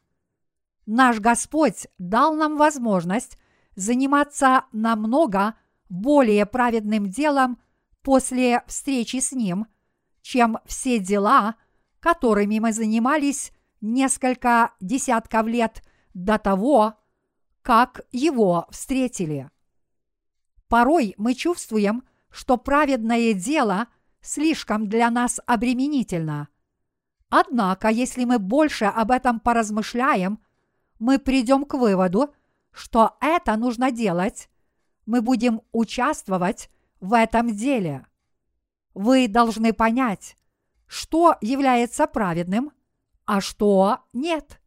Наш 0.87 1.19
Господь 1.19 1.89
дал 1.99 2.35
нам 2.35 2.57
возможность 2.57 3.37
заниматься 3.77 4.65
намного 4.73 5.55
более 5.89 6.47
праведным 6.47 7.09
делом 7.09 7.59
после 8.03 8.65
встречи 8.67 9.19
с 9.21 9.33
Ним, 9.33 9.67
чем 10.23 10.59
все 10.67 10.99
дела, 10.99 11.55
которыми 12.01 12.59
мы 12.59 12.73
занимались 12.73 13.53
несколько 13.81 14.73
десятков 14.81 15.47
лет 15.47 15.83
до 16.15 16.39
того, 16.39 16.95
как 17.63 18.01
Его 18.11 18.67
встретили. 18.71 19.51
Порой 20.69 21.15
мы 21.17 21.35
чувствуем, 21.35 22.03
что 22.31 22.57
праведное 22.57 23.33
дело 23.35 23.87
слишком 24.21 24.89
для 24.89 25.11
нас 25.11 25.39
обременительно– 25.47 26.49
Однако, 27.29 27.89
если 27.89 28.25
мы 28.25 28.39
больше 28.39 28.85
об 28.85 29.11
этом 29.11 29.41
поразмышляем, 29.41 30.41
мы 30.99 31.19
придем 31.19 31.65
к 31.65 31.75
выводу, 31.75 32.35
что 32.77 33.17
это 33.21 33.57
нужно 33.57 33.91
делать, 33.91 34.49
мы 35.07 35.23
будем 35.23 35.63
участвовать 35.73 36.71
в 37.01 37.13
этом 37.15 37.55
деле. 37.55 38.07
Вы 38.95 39.29
должны 39.29 39.73
понять, 39.73 40.37
что 40.87 41.37
является 41.41 42.07
праведным, 42.07 42.73
а 43.25 43.41
что 43.41 44.01
нет, 44.13 44.61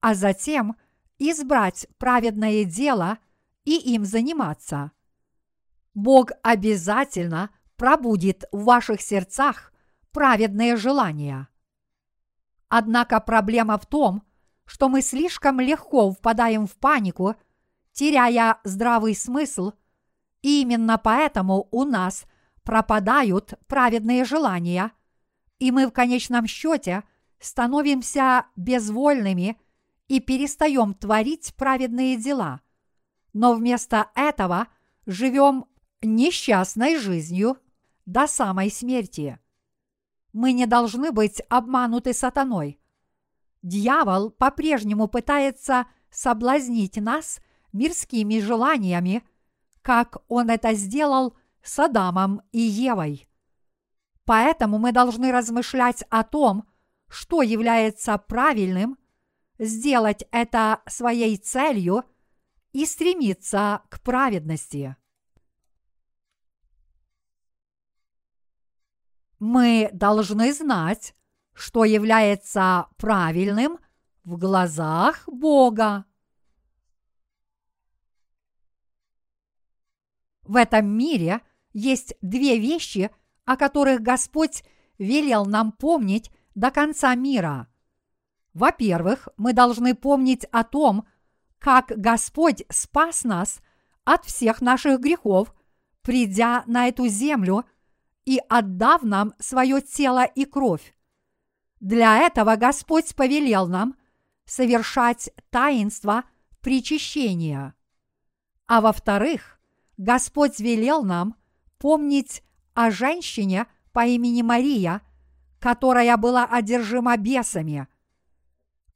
а 0.00 0.14
затем 0.14 0.76
избрать 1.18 1.86
праведное 1.98 2.64
дело 2.64 3.18
и 3.64 3.76
им 3.94 4.04
заниматься. 4.04 4.92
Бог 5.94 6.30
обязательно 6.42 7.50
пробудит 7.76 8.44
в 8.52 8.64
ваших 8.64 9.00
сердцах 9.00 9.72
праведные 10.12 10.76
желания– 10.76 11.48
Однако 12.68 13.18
проблема 13.20 13.78
в 13.78 13.86
том, 13.86 14.22
что 14.64 14.88
мы 14.88 15.00
слишком 15.00 15.60
легко 15.60 16.10
впадаем 16.12 16.66
в 16.66 16.76
панику, 16.76 17.34
теряя 17.98 18.60
здравый 18.62 19.16
смысл, 19.16 19.72
и 20.40 20.62
именно 20.62 20.98
поэтому 20.98 21.66
у 21.72 21.82
нас 21.82 22.26
пропадают 22.62 23.54
праведные 23.66 24.24
желания, 24.24 24.92
и 25.58 25.72
мы 25.72 25.88
в 25.88 25.90
конечном 25.90 26.46
счете 26.46 27.02
становимся 27.40 28.46
безвольными 28.54 29.60
и 30.06 30.20
перестаем 30.20 30.94
творить 30.94 31.52
праведные 31.56 32.16
дела, 32.16 32.60
но 33.32 33.54
вместо 33.54 34.12
этого 34.14 34.68
живем 35.04 35.64
несчастной 36.00 36.98
жизнью 36.98 37.58
до 38.06 38.28
самой 38.28 38.70
смерти. 38.70 39.40
Мы 40.32 40.52
не 40.52 40.66
должны 40.66 41.10
быть 41.10 41.42
обмануты 41.48 42.12
сатаной. 42.12 42.78
Дьявол 43.62 44.30
по-прежнему 44.30 45.08
пытается 45.08 45.86
соблазнить 46.10 46.96
нас 46.98 47.40
мирскими 47.72 48.40
желаниями, 48.40 49.22
как 49.82 50.18
он 50.28 50.50
это 50.50 50.74
сделал 50.74 51.36
с 51.62 51.78
Адамом 51.78 52.42
и 52.52 52.60
Евой. 52.60 53.28
Поэтому 54.24 54.78
мы 54.78 54.92
должны 54.92 55.32
размышлять 55.32 56.04
о 56.10 56.22
том, 56.22 56.68
что 57.08 57.42
является 57.42 58.18
правильным, 58.18 58.98
сделать 59.58 60.24
это 60.30 60.82
своей 60.86 61.36
целью 61.36 62.04
и 62.72 62.84
стремиться 62.84 63.82
к 63.88 64.00
праведности. 64.02 64.96
Мы 69.38 69.88
должны 69.92 70.52
знать, 70.52 71.14
что 71.54 71.84
является 71.84 72.88
правильным 72.96 73.78
в 74.24 74.36
глазах 74.36 75.24
Бога. 75.26 76.04
В 80.48 80.56
этом 80.56 80.86
мире 80.86 81.42
есть 81.74 82.14
две 82.22 82.58
вещи, 82.58 83.10
о 83.44 83.56
которых 83.56 84.00
Господь 84.00 84.64
велел 84.96 85.44
нам 85.44 85.72
помнить 85.72 86.32
до 86.54 86.70
конца 86.70 87.14
мира. 87.14 87.68
Во-первых, 88.54 89.28
мы 89.36 89.52
должны 89.52 89.94
помнить 89.94 90.46
о 90.50 90.64
том, 90.64 91.06
как 91.58 91.92
Господь 91.94 92.64
спас 92.70 93.24
нас 93.24 93.60
от 94.04 94.24
всех 94.24 94.62
наших 94.62 95.00
грехов, 95.00 95.54
придя 96.00 96.64
на 96.66 96.88
эту 96.88 97.08
землю 97.08 97.66
и 98.24 98.40
отдав 98.48 99.02
нам 99.02 99.34
свое 99.38 99.82
тело 99.82 100.24
и 100.24 100.46
кровь. 100.46 100.94
Для 101.78 102.16
этого 102.18 102.56
Господь 102.56 103.14
повелел 103.14 103.68
нам 103.68 103.96
совершать 104.46 105.30
таинство 105.50 106.24
причащения. 106.60 107.74
А 108.66 108.80
во-вторых, 108.80 109.57
Господь 109.98 110.60
велел 110.60 111.02
нам 111.02 111.34
помнить 111.78 112.44
о 112.72 112.92
женщине 112.92 113.66
по 113.92 114.06
имени 114.06 114.42
Мария, 114.42 115.02
которая 115.58 116.16
была 116.16 116.44
одержима 116.44 117.16
бесами. 117.16 117.88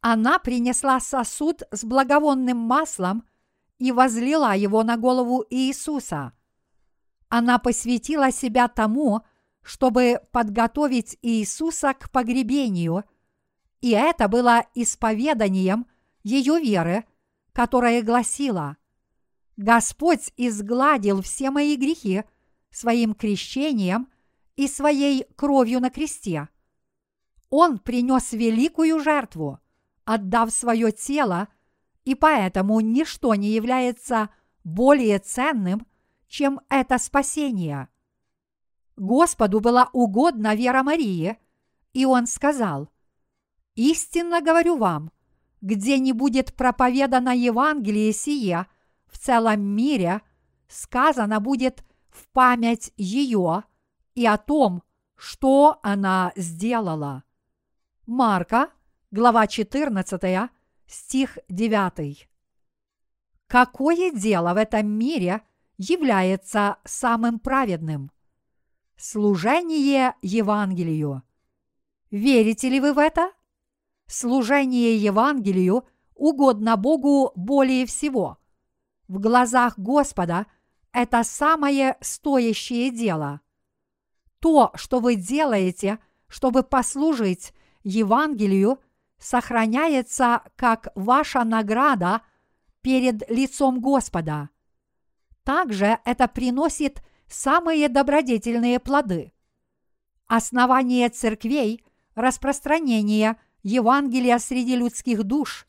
Она 0.01 0.38
принесла 0.38 1.01
сосуд 1.01 1.62
с 1.73 1.85
благовонным 1.85 2.57
маслом 2.57 3.25
и 3.79 3.91
возлила 3.91 4.55
его 4.55 4.85
на 4.85 4.97
голову 4.97 5.45
Иисуса. 5.51 6.33
Она 7.29 7.59
посвятила 7.59 8.31
себя 8.31 8.69
тому, 8.69 9.23
чтобы 9.62 10.21
подготовить 10.31 11.19
Иисуса 11.23 11.95
к 11.95 12.11
погребению, 12.11 13.05
и 13.81 13.91
это 13.91 14.29
было 14.29 14.65
исповеданием 14.75 15.87
ее 16.23 16.61
веры, 16.61 17.05
которая 17.53 18.03
гласила 18.03 18.77
«Господь 19.57 20.33
изгладил 20.37 21.23
все 21.23 21.51
мои 21.51 21.77
грехи 21.77 22.25
своим 22.71 23.15
крещением 23.15 24.09
и 24.57 24.67
своей 24.69 25.25
кровью 25.37 25.81
на 25.81 25.91
кресте. 25.91 26.49
Он 27.51 27.79
принес 27.79 28.33
великую 28.33 29.01
жертву, 29.01 29.61
отдав 30.05 30.51
свое 30.51 30.91
тело, 30.91 31.49
и 32.05 32.15
поэтому 32.15 32.81
ничто 32.81 33.35
не 33.35 33.51
является 33.51 34.31
более 34.65 35.19
ценным, 35.19 35.87
чем 36.29 36.61
это 36.69 36.99
спасение. 36.99 37.88
Господу 38.97 39.61
была 39.61 39.88
угодна 39.93 40.55
вера 40.55 40.83
Марии, 40.83 41.38
и 41.93 42.05
он 42.05 42.27
сказал, 42.27 42.88
«Истинно 43.75 44.41
говорю 44.41 44.77
вам, 44.77 45.12
где 45.61 45.99
не 45.99 46.12
будет 46.12 46.55
проповедано 46.55 47.35
Евангелие 47.37 48.12
сие 48.12 48.67
в 49.12 49.18
целом 49.18 49.61
мире, 49.61 50.22
сказано 50.66 51.38
будет 51.38 51.85
в 52.09 52.27
память 52.29 52.92
ее 52.96 53.62
и 54.14 54.27
о 54.27 54.38
том, 54.38 54.83
что 55.14 55.79
она 55.83 56.33
сделала. 56.35 57.22
Марка, 58.07 58.70
глава 59.11 59.46
14, 59.46 60.51
стих 60.87 61.38
9. 61.48 62.29
Какое 63.46 64.11
дело 64.11 64.55
в 64.55 64.57
этом 64.57 64.88
мире 64.88 65.42
является 65.77 66.79
самым 66.85 67.38
праведным? 67.38 68.11
Служение 68.96 70.14
Евангелию. 70.22 71.22
Верите 72.11 72.68
ли 72.68 72.81
вы 72.81 72.92
в 72.92 72.98
это? 72.98 73.33
Служение 74.07 74.96
Евангелию 74.96 75.87
угодно 76.14 76.77
Богу 76.77 77.33
более 77.37 77.87
всего. 77.87 78.38
В 79.12 79.18
глазах 79.18 79.79
Господа 79.79 80.46
это 80.90 81.22
самое 81.22 81.98
стоящее 82.01 82.90
дело– 82.90 83.42
то, 84.40 84.70
что 84.75 85.01
вы 85.01 85.16
делаете, 85.16 85.98
чтобы 86.29 86.62
послужить 86.62 87.53
Евангелию, 87.85 88.81
сохраняется 89.18 90.40
как 90.57 90.88
ваша 90.94 91.44
награда 91.44 92.22
перед 92.81 93.29
лицом 93.29 93.83
Господа. 93.83 94.48
Также 95.44 95.98
это 96.07 96.27
приносит 96.27 97.03
самые 97.29 97.90
добродетельные 97.90 98.81
плоды. 98.81 99.35
Основание 100.27 101.11
церквей– 101.11 101.85
распространение 102.14 103.37
Евангелия 103.62 104.38
среди 104.38 104.75
людских 104.75 105.22
душ 105.25 105.66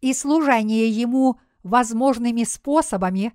и 0.00 0.14
служение 0.14 0.88
ему 0.88 1.38
возможными 1.68 2.42
способами, 2.44 3.32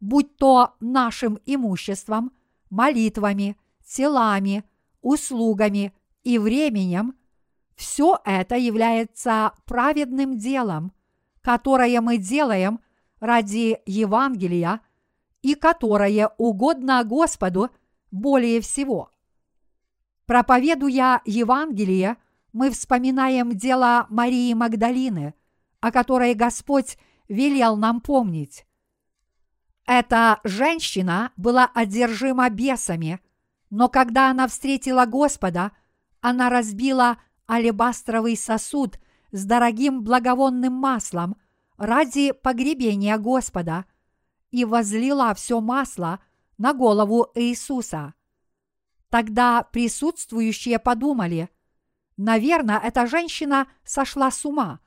будь 0.00 0.36
то 0.36 0.74
нашим 0.80 1.38
имуществом, 1.46 2.32
молитвами– 2.68 3.56
телами, 3.90 4.64
услугами 5.02 5.92
и 6.22 6.38
временем, 6.38 7.14
все 7.74 8.20
это 8.24 8.56
является 8.56 9.52
праведным 9.64 10.36
делом, 10.38 10.92
которое 11.40 12.00
мы 12.00 12.18
делаем 12.18 12.80
ради 13.18 13.78
Евангелия 13.86 14.80
и 15.42 15.54
которое 15.54 16.28
угодно 16.36 17.02
Господу 17.04 17.70
более 18.10 18.60
всего. 18.60 19.10
Проповедуя 20.26 21.22
Евангелие, 21.24 22.16
мы 22.52 22.70
вспоминаем 22.70 23.52
дело 23.52 24.06
Марии 24.10 24.52
Магдалины, 24.52 25.34
о 25.80 25.90
которой 25.90 26.34
Господь 26.34 26.98
велел 27.30 27.78
нам 27.78 28.02
помнить. 28.02 28.66
Эта 29.86 30.40
женщина 30.44 31.32
была 31.38 31.70
одержима 31.74 32.50
бесами– 32.50 33.20
но 33.70 33.88
когда 33.88 34.30
она 34.30 34.48
встретила 34.48 35.06
Господа, 35.06 35.72
она 36.20 36.50
разбила 36.50 37.18
алебастровый 37.48 38.36
сосуд 38.36 38.98
с 39.30 39.44
дорогим 39.44 40.02
благовонным 40.02 40.72
маслом 40.72 41.36
ради 41.76 42.32
погребения 42.32 43.16
Господа 43.16 43.86
и 44.50 44.64
возлила 44.64 45.32
все 45.34 45.60
масло 45.60 46.20
на 46.58 46.74
голову 46.74 47.28
Иисуса. 47.34 48.14
Тогда 49.08 49.62
присутствующие 49.62 50.78
подумали, 50.78 51.48
наверное, 52.16 52.78
эта 52.78 53.06
женщина 53.06 53.68
сошла 53.84 54.30
с 54.30 54.44
ума. 54.44 54.80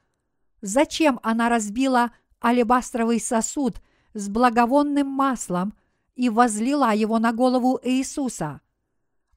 Зачем 0.62 1.20
она 1.24 1.50
разбила 1.50 2.12
алебастровый 2.44 3.20
сосуд 3.20 3.82
с 4.14 4.30
благовонным 4.30 5.08
маслом 5.08 5.74
и 6.16 6.30
возлила 6.30 6.94
его 6.94 7.20
на 7.20 7.32
голову 7.32 7.80
Иисуса? 7.84 8.62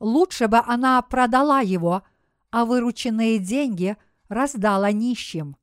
Лучше 0.00 0.48
бы 0.48 0.58
она 0.58 1.00
продала 1.02 1.60
его, 1.60 2.02
а 2.50 2.64
вырученные 2.64 3.38
деньги 3.38 3.96
раздала 4.28 4.92
нищим. 4.92 5.56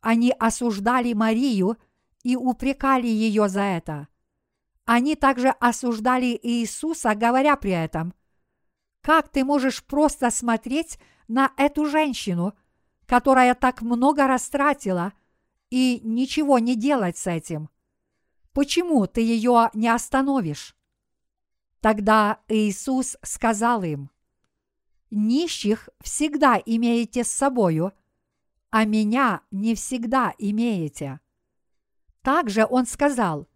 Они 0.00 0.32
осуждали 0.38 1.12
Марию 1.12 1.76
и 2.22 2.36
упрекали 2.36 3.06
ее 3.06 3.48
за 3.48 3.62
это. 3.62 4.08
Они 4.84 5.14
также 5.14 5.48
осуждали 5.48 6.38
Иисуса, 6.42 7.14
говоря 7.14 7.56
при 7.56 7.72
этом, 7.72 8.14
«Как 9.02 9.28
ты 9.28 9.44
можешь 9.44 9.84
просто 9.84 10.30
смотреть 10.30 10.98
на 11.28 11.52
эту 11.56 11.86
женщину, 11.86 12.54
которая 13.06 13.54
так 13.54 13.82
много 13.82 14.26
растратила, 14.26 15.12
и 15.70 16.00
ничего 16.02 16.58
не 16.58 16.76
делать 16.76 17.16
с 17.16 17.26
этим? 17.26 17.70
Почему 18.52 19.06
ты 19.06 19.20
ее 19.20 19.70
не 19.74 19.88
остановишь?» 19.88 20.76
Тогда 21.80 22.40
Иисус 22.48 23.16
сказал 23.22 23.82
им, 23.82 24.10
«Нищих 25.10 25.88
всегда 26.00 26.60
имеете 26.64 27.24
с 27.24 27.30
собою, 27.30 27.92
а 28.70 28.84
меня 28.84 29.42
не 29.50 29.74
всегда 29.74 30.34
имеете». 30.38 31.20
Также 32.22 32.66
Он 32.68 32.86
сказал, 32.86 33.48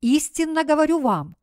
«Истинно 0.00 0.64
говорю 0.64 1.00
вам, 1.00 1.36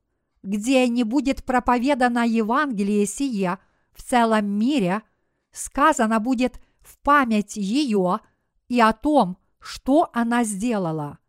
где 0.44 0.88
не 0.88 1.04
будет 1.04 1.44
проповедано 1.44 2.28
Евангелие 2.28 3.06
сие 3.06 3.58
в 3.92 4.04
целом 4.04 4.46
мире, 4.46 5.02
сказано 5.52 6.20
будет 6.20 6.60
в 6.82 6.98
память 7.00 7.56
ее 7.56 8.20
и 8.68 8.80
о 8.80 8.94
том, 8.94 9.38
что 9.64 10.10
она 10.14 10.44
сделала. 10.44 11.20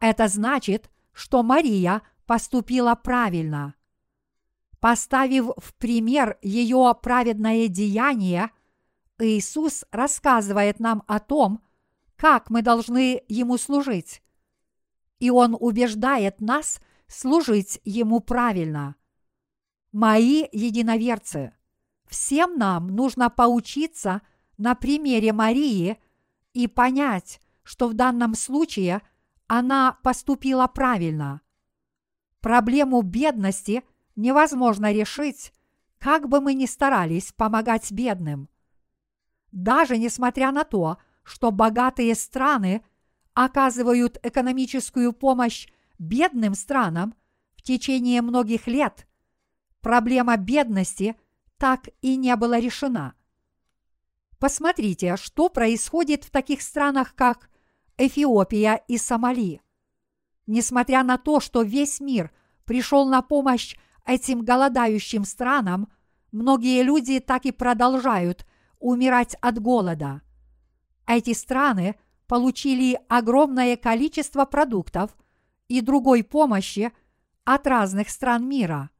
Это 0.00 0.28
значит, 0.28 0.90
что 1.12 1.42
Мария 1.42 2.02
поступила 2.26 2.94
правильно– 2.94 3.74
Поставив 4.82 5.52
в 5.58 5.74
пример 5.74 6.38
ее 6.42 6.92
праведное 7.00 7.68
деяние, 7.68 8.50
Иисус 9.16 9.84
рассказывает 9.92 10.80
нам 10.80 11.04
о 11.06 11.20
том, 11.20 11.62
как 12.16 12.50
мы 12.50 12.62
должны 12.62 13.22
Ему 13.28 13.58
служить. 13.58 14.24
И 15.20 15.30
Он 15.30 15.56
убеждает 15.58 16.40
нас 16.40 16.80
служить 17.06 17.80
Ему 17.84 18.18
правильно. 18.18 18.96
Мои 19.92 20.46
единоверцы, 20.50 21.54
всем 22.08 22.58
нам 22.58 22.88
нужно 22.88 23.30
поучиться 23.30 24.22
на 24.58 24.74
примере 24.74 25.32
Марии 25.32 25.96
и 26.54 26.66
понять, 26.66 27.40
что 27.62 27.88
в 27.88 27.94
данном 27.94 28.34
случае 28.34 29.02
она 29.46 29.98
поступила 30.02 30.66
правильно. 30.66 31.40
Проблему 32.40 33.02
бедности 33.02 33.84
невозможно 34.16 34.92
решить, 34.92 35.52
как 35.98 36.28
бы 36.28 36.40
мы 36.40 36.54
ни 36.54 36.66
старались 36.66 37.32
помогать 37.32 37.92
бедным. 37.92 38.48
Даже 39.52 39.98
несмотря 39.98 40.50
на 40.50 40.64
то, 40.64 40.98
что 41.22 41.52
богатые 41.52 42.14
страны 42.14 42.84
оказывают 43.34 44.18
экономическую 44.22 45.12
помощь 45.12 45.68
бедным 45.98 46.54
странам 46.54 47.14
в 47.54 47.62
течение 47.62 48.22
многих 48.22 48.66
лет, 48.66 49.06
проблема 49.80 50.36
бедности 50.36 51.16
так 51.58 51.88
и 52.00 52.16
не 52.16 52.34
была 52.34 52.58
решена. 52.58 53.14
Посмотрите, 54.40 55.16
что 55.16 55.48
происходит 55.48 56.24
в 56.24 56.30
таких 56.30 56.62
странах, 56.62 57.14
как 57.14 57.48
Эфиопия 57.98 58.82
и 58.88 58.98
Сомали. 58.98 59.60
Несмотря 60.46 61.02
на 61.02 61.18
то, 61.18 61.40
что 61.40 61.62
весь 61.62 62.00
мир 62.00 62.32
пришел 62.64 63.06
на 63.08 63.22
помощь 63.22 63.76
этим 64.06 64.44
голодающим 64.44 65.24
странам, 65.24 65.92
многие 66.32 66.82
люди 66.82 67.20
так 67.20 67.44
и 67.44 67.52
продолжают 67.52 68.46
умирать 68.78 69.36
от 69.40 69.60
голода. 69.60 70.22
Эти 71.06 71.32
страны 71.34 71.96
получили 72.26 72.98
огромное 73.08 73.76
количество 73.76 74.44
продуктов 74.44 75.16
и 75.68 75.80
другой 75.80 76.24
помощи 76.24 76.92
от 77.44 77.66
разных 77.66 78.08
стран 78.08 78.48
мира. 78.48 78.90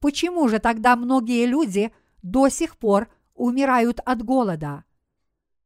Почему 0.00 0.48
же 0.48 0.58
тогда 0.58 0.96
многие 0.96 1.46
люди 1.46 1.92
до 2.22 2.48
сих 2.48 2.76
пор 2.76 3.08
умирают 3.34 4.00
от 4.04 4.22
голода? 4.22 4.84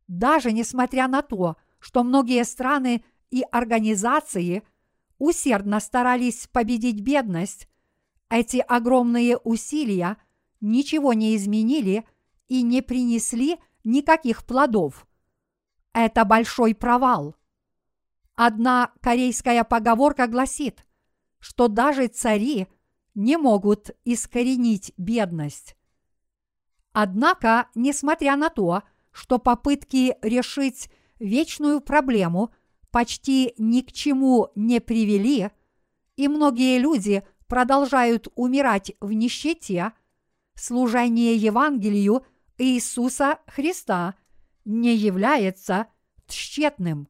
Даже 0.07 0.53
несмотря 0.53 1.09
на 1.09 1.23
то, 1.23 1.57
что 1.87 2.03
многие 2.03 2.45
страны 2.45 3.05
и 3.31 3.45
организации 3.53 4.65
усердно 5.19 5.79
старались 5.79 6.49
победить 6.49 7.01
бедность, 7.01 7.69
эти 8.29 8.57
огромные 8.57 9.37
усилия 9.37 10.17
ничего 10.61 11.13
не 11.13 11.37
изменили 11.37 12.05
и 12.49 12.63
не 12.63 12.83
принесли 12.83 13.59
никаких 13.85 14.45
плодов. 14.45 15.07
Это 15.93 16.25
большой 16.25 16.75
провал. 16.75 17.37
Одна 18.35 18.91
корейская 19.01 19.63
поговорка 19.63 20.27
гласит, 20.27 20.85
что 21.39 21.69
даже 21.69 22.09
цари 22.09 22.67
не 23.15 23.37
могут 23.37 23.93
искоренить 24.05 24.93
бедность. 24.97 25.77
Однако, 26.93 27.69
несмотря 27.77 28.35
на 28.35 28.51
то, 28.51 28.83
что 29.13 29.39
попытки 29.39 30.17
решить 30.21 30.91
вечную 31.19 31.81
проблему 31.81 32.51
почти 32.91 33.55
ни 33.59 33.81
к 33.83 33.93
чему 33.93 34.51
не 34.55 34.81
привели, 34.81 35.51
и 36.17 36.29
многие 36.29 36.79
люди 36.79 37.23
продолжают 37.47 38.29
умирать 38.35 38.93
в 39.01 39.13
нищете, 39.13 39.93
служение 40.55 41.37
Евангелию 41.37 42.25
Иисуса 42.59 43.39
Христа 43.47 44.15
не 44.65 44.97
является 44.97 45.89
тщетным. 46.27 47.09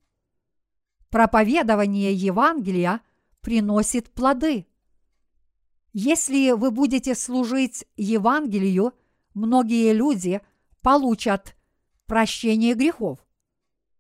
Проповедование 1.09 2.13
Евангелия 2.13 3.01
приносит 3.41 4.11
плоды. 4.11 4.67
Если 5.93 6.51
вы 6.51 6.71
будете 6.71 7.15
служить 7.15 7.87
Евангелию, 7.97 8.93
многие 9.33 9.93
люди 9.93 10.43
получат 10.83 11.57
прощение 12.07 12.75
грехов. 12.75 13.26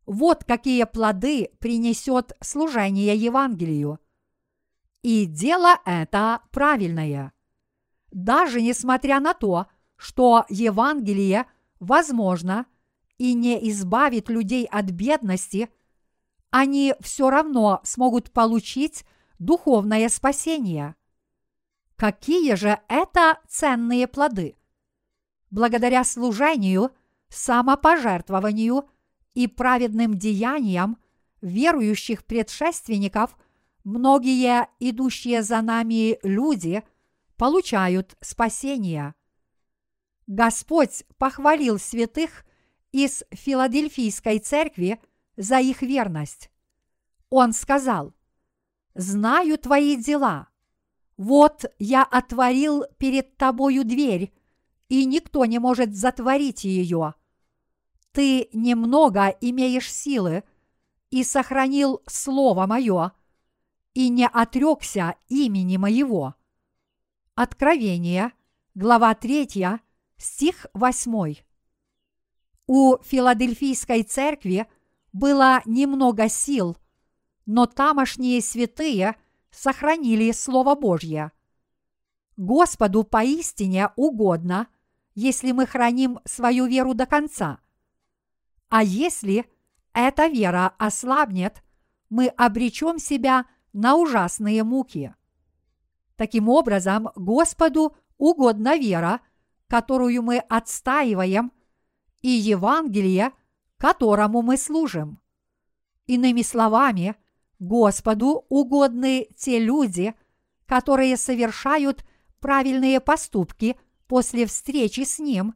Вот 0.06 0.44
какие 0.44 0.84
плоды 0.84 1.50
принесет 1.58 2.32
служение 2.40 3.16
Евангелию. 3.16 3.98
И 5.02 5.26
дело 5.26 5.80
это 5.84 6.42
правильное. 6.52 7.32
Даже 8.12 8.62
несмотря 8.62 9.18
на 9.18 9.34
то, 9.34 9.66
что 9.96 10.44
Евангелие, 10.48 11.46
возможно, 11.80 12.66
и 13.18 13.34
не 13.34 13.68
избавит 13.70 14.28
людей 14.28 14.66
от 14.66 14.86
бедности, 14.86 15.70
они 16.50 16.94
все 17.00 17.28
равно 17.28 17.80
смогут 17.82 18.30
получить 18.30 19.04
духовное 19.38 20.08
спасение. 20.08 20.94
Какие 21.96 22.54
же 22.54 22.78
это 22.88 23.40
ценные 23.48 24.06
плоды? 24.06 24.56
Благодаря 25.50 26.04
служению, 26.04 26.92
самопожертвованию 27.28 28.88
и 29.36 29.46
праведным 29.46 30.18
деяниям 30.18 30.96
верующих 31.42 32.24
предшественников 32.24 33.36
многие 33.84 34.66
идущие 34.80 35.42
за 35.42 35.60
нами 35.60 36.18
люди 36.26 36.82
получают 37.36 38.16
спасение. 38.22 39.14
Господь 40.26 41.04
похвалил 41.18 41.78
святых 41.78 42.46
из 42.92 43.24
Филадельфийской 43.30 44.38
церкви 44.38 45.02
за 45.36 45.60
их 45.60 45.82
верность. 45.82 46.50
Он 47.28 47.52
сказал, 47.52 48.14
«Знаю 48.94 49.58
твои 49.58 49.96
дела. 49.96 50.48
Вот 51.18 51.66
я 51.78 52.04
отворил 52.04 52.84
перед 52.96 53.36
тобою 53.36 53.84
дверь, 53.84 54.32
и 54.88 55.04
никто 55.04 55.44
не 55.44 55.58
может 55.58 55.94
затворить 55.94 56.64
ее 56.64 57.14
ты 58.16 58.48
немного 58.54 59.28
имеешь 59.42 59.92
силы 59.92 60.42
и 61.10 61.22
сохранил 61.22 62.00
Слово 62.06 62.66
Мое, 62.66 63.12
и 63.92 64.08
не 64.08 64.26
отрекся 64.26 65.16
имени 65.28 65.76
Моего. 65.76 66.34
Откровение, 67.34 68.32
глава 68.74 69.14
3, 69.14 69.82
стих 70.16 70.66
8. 70.72 71.34
У 72.66 72.96
Филадельфийской 73.02 74.02
церкви 74.02 74.66
было 75.12 75.60
немного 75.66 76.30
сил, 76.30 76.78
но 77.44 77.66
тамошние 77.66 78.40
святые 78.40 79.16
сохранили 79.50 80.32
Слово 80.32 80.74
Божье. 80.74 81.32
Господу 82.38 83.04
поистине 83.04 83.90
угодно, 83.94 84.68
если 85.14 85.52
мы 85.52 85.66
храним 85.66 86.20
свою 86.24 86.64
веру 86.64 86.94
до 86.94 87.04
конца– 87.04 87.60
а 88.68 88.82
если 88.82 89.46
эта 89.92 90.26
вера 90.26 90.74
ослабнет, 90.78 91.62
мы 92.08 92.28
обречем 92.28 92.98
себя 92.98 93.46
на 93.72 93.96
ужасные 93.96 94.64
муки. 94.64 95.14
Таким 96.16 96.48
образом, 96.48 97.10
Господу 97.14 97.96
угодна 98.18 98.76
вера, 98.76 99.20
которую 99.68 100.22
мы 100.22 100.38
отстаиваем, 100.38 101.52
и 102.22 102.28
Евангелие, 102.28 103.32
которому 103.76 104.42
мы 104.42 104.56
служим. 104.56 105.20
Иными 106.06 106.42
словами, 106.42 107.14
Господу 107.58 108.46
угодны 108.48 109.28
те 109.36 109.58
люди, 109.58 110.14
которые 110.66 111.16
совершают 111.16 112.04
правильные 112.40 113.00
поступки 113.00 113.78
после 114.06 114.46
встречи 114.46 115.02
с 115.02 115.18
Ним 115.18 115.54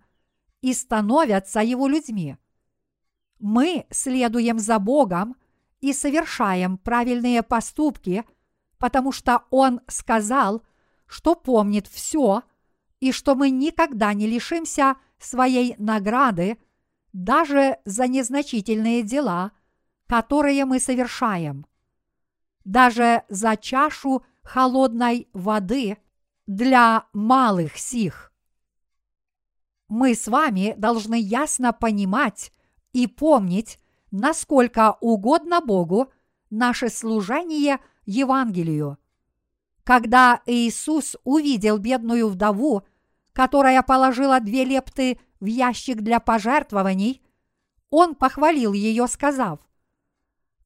и 0.61 0.73
становятся 0.75 1.61
Его 1.61 1.89
людьми– 1.89 2.37
мы 3.41 3.87
следуем 3.91 4.59
за 4.59 4.79
Богом 4.79 5.37
и 5.81 5.93
совершаем 5.93 6.79
правильные 6.79 7.43
поступки, 7.43 8.25
потому 8.79 9.13
что 9.13 9.45
Он 9.51 9.81
сказал, 9.89 10.63
что 11.07 11.35
помнит 11.35 11.87
все, 11.87 12.43
и 13.01 13.13
что 13.13 13.35
мы 13.35 13.51
никогда 13.51 14.13
не 14.13 14.27
лишимся 14.27 14.97
своей 15.19 15.75
награды 15.79 16.59
даже 17.13 17.79
за 17.85 18.07
незначительные 18.07 19.03
дела, 19.03 19.53
которые 20.07 20.65
мы 20.65 20.79
совершаем. 20.79 21.67
Даже 22.65 23.25
за 23.29 23.57
чашу 23.57 24.25
холодной 24.43 25.29
воды 25.33 25.99
для 26.47 27.07
малых 27.13 27.77
сих. 27.77 28.33
Мы 29.89 30.15
с 30.15 30.29
вами 30.29 30.75
должны 30.77 31.19
ясно 31.19 31.73
понимать, 31.73 32.53
и 32.93 33.07
помнить, 33.07 33.79
насколько 34.11 34.97
угодно 35.01 35.61
Богу 35.61 36.13
наше 36.51 36.89
служение 36.89 37.79
Евангелию. 38.05 38.99
Когда 39.85 40.43
Иисус 40.47 41.17
увидел 41.25 41.79
бедную 41.79 42.29
вдову, 42.29 42.83
которая 43.33 43.83
положила 43.83 44.41
две 44.41 44.65
лепты 44.65 45.19
в 45.41 45.47
ящик 45.47 46.03
для 46.03 46.21
пожертвований, 46.21 47.23
он 47.89 48.15
похвалил 48.15 48.73
ее, 48.73 49.07
сказав, 49.09 49.61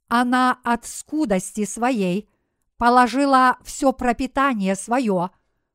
«Она 0.08 0.58
от 0.64 0.84
скудости 0.84 1.64
своей 1.64 2.28
положила 2.76 3.58
все 3.62 3.92
пропитание 3.92 4.74
свое, 4.74 5.30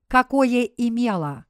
какое 0.08 0.64
имела». 0.64 1.46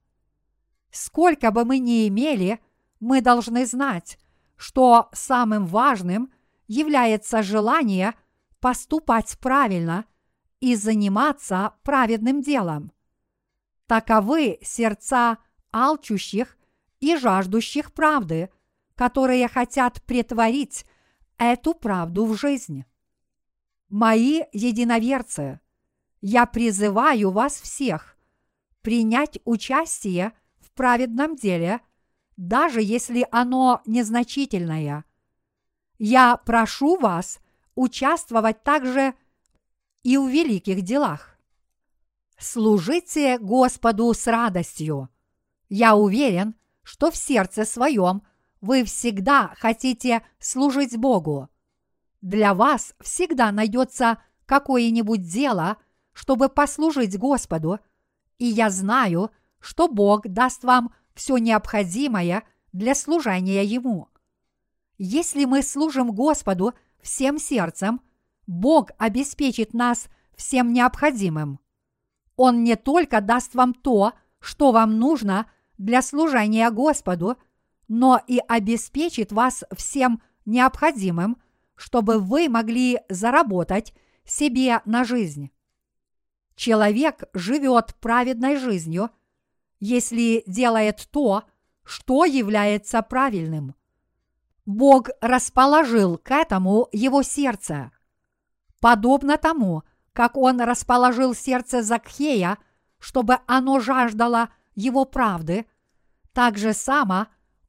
Сколько 0.91 1.51
бы 1.51 1.65
мы 1.65 1.79
ни 1.79 2.07
имели, 2.07 2.59
мы 2.99 3.21
должны 3.21 3.65
знать, 3.65 4.17
что 4.59 5.09
самым 5.13 5.65
важным 5.65 6.33
является 6.67 7.41
желание 7.41 8.13
поступать 8.59 9.39
правильно 9.39 10.03
и 10.59 10.75
заниматься 10.75 11.75
праведным 11.83 12.41
делом. 12.41 12.91
Таковы 13.87 14.59
сердца 14.61 15.37
алчущих 15.71 16.57
и 16.99 17.15
жаждущих 17.15 17.93
правды, 17.93 18.49
которые 18.95 19.47
хотят 19.47 20.03
претворить 20.03 20.85
эту 21.37 21.73
правду 21.73 22.25
в 22.25 22.35
жизнь. 22.35 22.83
Мои 23.87 24.41
единоверцы, 24.51 25.61
я 26.19 26.45
призываю 26.45 27.31
вас 27.31 27.61
всех 27.61 28.17
принять 28.81 29.39
участие 29.45 30.33
в 30.59 30.69
праведном 30.71 31.37
деле, 31.37 31.79
даже 32.39 32.81
если 32.81 33.27
оно 33.31 33.81
незначительное. 33.85 35.03
Я 35.97 36.37
прошу 36.37 36.97
вас 36.97 37.39
участвовать 37.75 38.63
также 38.63 39.13
и 40.03 40.17
в 40.17 40.29
великих 40.29 40.83
делах. 40.83 41.37
Служите 42.37 43.39
Господу 43.39 44.13
с 44.13 44.25
радостью. 44.25 45.09
Я 45.67 45.97
уверен, 45.97 46.55
что 46.81 47.11
в 47.11 47.17
сердце 47.17 47.65
своем 47.65 48.23
вы 48.61 48.85
всегда 48.85 49.53
хотите 49.57 50.25
служить 50.39 50.95
Богу. 50.95 51.49
Для 52.21 52.53
вас 52.53 52.95
всегда 53.01 53.51
найдется 53.51 54.17
какое-нибудь 54.45 55.23
дело, 55.23 55.75
чтобы 56.13 56.47
послужить 56.47 57.17
Господу, 57.17 57.79
и 58.37 58.45
я 58.45 58.69
знаю, 58.69 59.29
что 59.59 59.89
Бог 59.89 60.25
даст 60.25 60.63
вам 60.63 60.93
все 61.19 61.37
необходимое 61.37 62.45
для 62.71 62.95
служения 62.95 63.65
Ему. 63.65 64.07
Если 64.97 65.43
мы 65.43 65.63
служим 65.63 66.11
Господу 66.13 66.73
всем 67.01 67.39
сердцем, 67.39 67.99
Бог 68.47 68.91
обеспечит 68.97 69.73
нас 69.73 70.07
всем 70.37 70.71
необходимым. 70.71 71.59
Он 72.37 72.63
не 72.63 72.77
только 72.77 73.19
даст 73.19 73.53
вам 73.53 73.73
то, 73.73 74.13
что 74.39 74.71
вам 74.71 74.97
нужно 74.97 75.51
для 75.77 76.01
служения 76.01 76.71
Господу, 76.71 77.35
но 77.89 78.21
и 78.25 78.39
обеспечит 78.47 79.33
вас 79.33 79.65
всем 79.75 80.21
необходимым, 80.45 81.35
чтобы 81.75 82.19
вы 82.19 82.47
могли 82.47 83.01
заработать 83.09 83.93
себе 84.23 84.81
на 84.85 85.03
жизнь. 85.03 85.51
Человек 86.55 87.25
живет 87.33 87.93
праведной 87.99 88.55
жизнью, 88.55 89.09
если 89.79 90.43
делает 90.45 91.07
то, 91.11 91.43
что 91.83 92.25
является 92.25 93.01
правильным. 93.01 93.75
Бог 94.65 95.09
расположил 95.21 96.17
к 96.17 96.31
этому 96.31 96.87
его 96.91 97.23
сердце. 97.23 97.91
Подобно 98.79 99.37
тому, 99.37 99.83
как 100.13 100.37
он 100.37 100.61
расположил 100.61 101.33
сердце 101.33 101.81
Закхея, 101.81 102.57
чтобы 102.99 103.39
оно 103.47 103.79
жаждало 103.79 104.49
его 104.75 105.05
правды, 105.05 105.65
так 106.33 106.57
же 106.57 106.73
само 106.73 107.27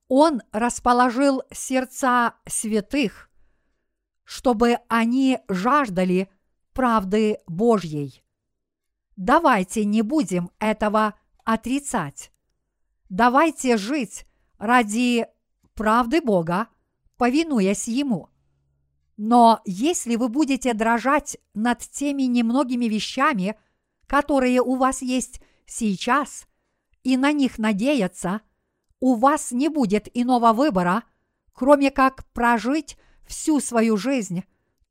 он 0.08 0.42
расположил 0.52 1.42
сердца 1.52 2.34
святых, 2.46 3.30
чтобы 4.24 4.78
они 4.88 5.38
жаждали 5.48 6.28
правды 6.72 7.38
Божьей. 7.46 8.24
Давайте 9.16 9.84
не 9.84 10.02
будем 10.02 10.50
этого 10.58 11.14
отрицать. 11.52 12.30
Давайте 13.08 13.76
жить 13.76 14.24
ради 14.58 15.26
правды 15.74 16.20
Бога, 16.20 16.68
повинуясь 17.16 17.88
Ему. 17.88 18.28
Но 19.16 19.60
если 19.64 20.14
вы 20.14 20.28
будете 20.28 20.74
дрожать 20.74 21.38
над 21.52 21.80
теми 21.80 22.22
немногими 22.22 22.84
вещами, 22.84 23.56
которые 24.06 24.62
у 24.62 24.76
вас 24.76 25.02
есть 25.02 25.40
сейчас, 25.66 26.46
и 27.02 27.16
на 27.16 27.32
них 27.32 27.58
надеяться, 27.58 28.42
у 29.00 29.16
вас 29.16 29.50
не 29.50 29.68
будет 29.68 30.08
иного 30.14 30.52
выбора, 30.52 31.02
кроме 31.52 31.90
как 31.90 32.26
прожить 32.32 32.96
всю 33.26 33.58
свою 33.58 33.96
жизнь 33.96 34.44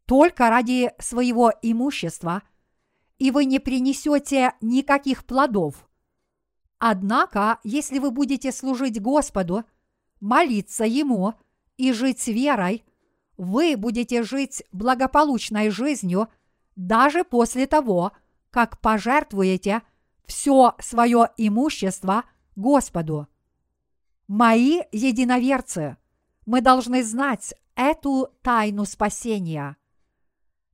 только 0.06 0.50
ради 0.50 0.92
своего 1.00 1.54
имущества, 1.62 2.44
и 3.18 3.32
вы 3.32 3.46
не 3.46 3.60
принесете 3.60 4.54
никаких 4.60 5.26
плодов. 5.26 5.89
Однако, 6.80 7.60
если 7.64 8.00
вы 8.00 8.10
будете 8.12 8.52
служить 8.52 9.02
Господу, 9.02 9.64
молиться 10.20 10.86
Ему 10.86 11.36
и 11.78 11.94
жить 11.94 12.28
верой– 12.28 12.84
вы 13.40 13.78
будете 13.78 14.22
жить 14.22 14.64
благополучной 14.74 15.70
жизнью 15.70 16.28
даже 16.76 17.24
после 17.24 17.68
того, 17.68 18.12
как 18.52 18.82
пожертвуете 18.82 19.82
все 20.26 20.76
свое 20.80 21.30
имущество 21.38 22.26
Господу. 22.58 23.30
Мои 24.28 24.82
единоверцы, 24.92 25.96
мы 26.46 26.60
должны 26.60 27.02
знать 27.02 27.54
эту 27.76 28.28
тайну 28.42 28.84
спасения. 28.84 29.78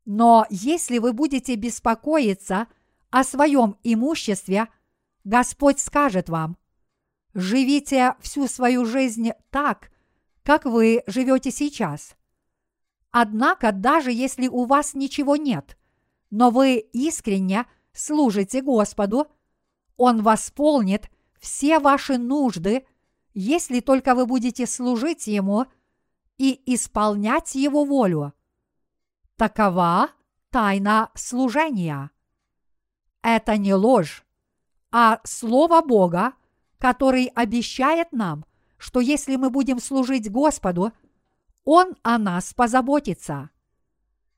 Но 0.06 0.48
если 0.50 0.98
вы 0.98 1.14
будете 1.14 1.54
беспокоиться 1.54 2.66
о 3.12 3.24
своем 3.24 3.78
имуществе, 3.84 4.70
Господь 5.26 5.82
скажет 5.82 6.30
вам, 6.30 6.58
живите 7.34 8.16
всю 8.22 8.48
свою 8.48 8.86
жизнь 8.86 9.32
так, 9.50 9.92
как 10.44 10.64
вы 10.64 11.04
живете 11.08 11.52
сейчас– 11.52 12.16
Однако, 13.18 13.72
даже 13.72 14.12
если 14.12 14.50
у 14.50 14.66
вас 14.66 14.94
ничего 14.94 15.38
нет, 15.38 15.78
но 16.32 16.50
вы 16.50 16.80
искренне 16.80 17.66
служите 17.94 18.62
Господу, 18.62 19.28
Он 19.96 20.22
восполнит 20.22 21.10
все 21.40 21.80
ваши 21.80 22.18
нужды, 22.18 22.86
если 23.34 23.80
только 23.80 24.16
вы 24.16 24.26
будете 24.26 24.68
служить 24.68 25.28
Ему 25.28 25.66
и 26.38 26.62
исполнять 26.66 27.56
Его 27.56 27.86
волю. 27.86 28.34
Такова 29.38 30.10
тайна 30.50 31.10
служения. 31.16 32.12
Это 33.22 33.56
не 33.56 33.74
ложь, 33.74 34.25
а 34.98 35.20
Слово 35.26 35.82
Бога, 35.82 36.34
который 36.78 37.26
обещает 37.36 38.14
нам, 38.14 38.46
что 38.78 39.02
если 39.02 39.36
мы 39.36 39.50
будем 39.50 39.80
служить 39.80 40.32
Господу– 40.32 40.94
он 41.66 41.96
о 42.04 42.20
нас 42.20 42.54
позаботится. 42.54 43.50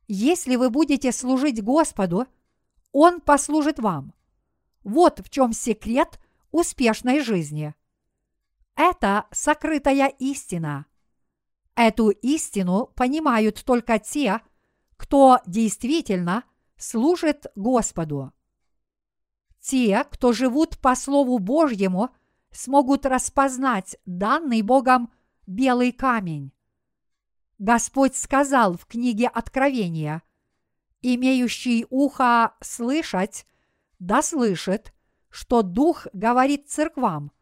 Если 0.08 0.56
вы 0.56 0.70
будете 0.70 1.12
служить 1.12 1.62
Господу, 1.62 2.26
Он 2.94 3.20
послужит 3.20 3.80
вам. 3.80 4.14
Вот 4.84 5.20
в 5.20 5.30
чем 5.30 5.52
секрет 5.52 6.20
успешной 6.52 7.20
жизни. 7.20 7.76
Это 8.76 9.28
сокрытая 9.32 10.08
истина. 10.08 10.86
Эту 11.76 12.10
истину 12.10 12.88
понимают 12.96 13.64
только 13.66 14.00
те, 14.00 14.40
кто 14.96 15.42
действительно 15.46 16.46
служит 16.78 17.48
Господу. 17.56 18.32
Те, 19.68 20.06
кто 20.10 20.32
живут 20.32 20.78
по 20.78 20.96
Слову 20.96 21.40
Божьему, 21.40 22.12
смогут 22.52 23.06
распознать 23.06 23.98
данный 24.06 24.62
Богом 24.62 25.12
белый 25.46 25.92
камень. 25.92 26.54
Господь 27.60 28.16
сказал 28.16 28.78
в 28.78 28.86
книге 28.86 29.28
Откровения, 29.28 30.24
«Имеющий 31.02 31.86
ухо 31.90 32.54
слышать, 32.62 33.46
да 34.00 34.22
слышит, 34.22 34.94
что 35.30 35.64
Дух 35.64 36.08
говорит 36.14 36.70
церквам, 36.70 37.34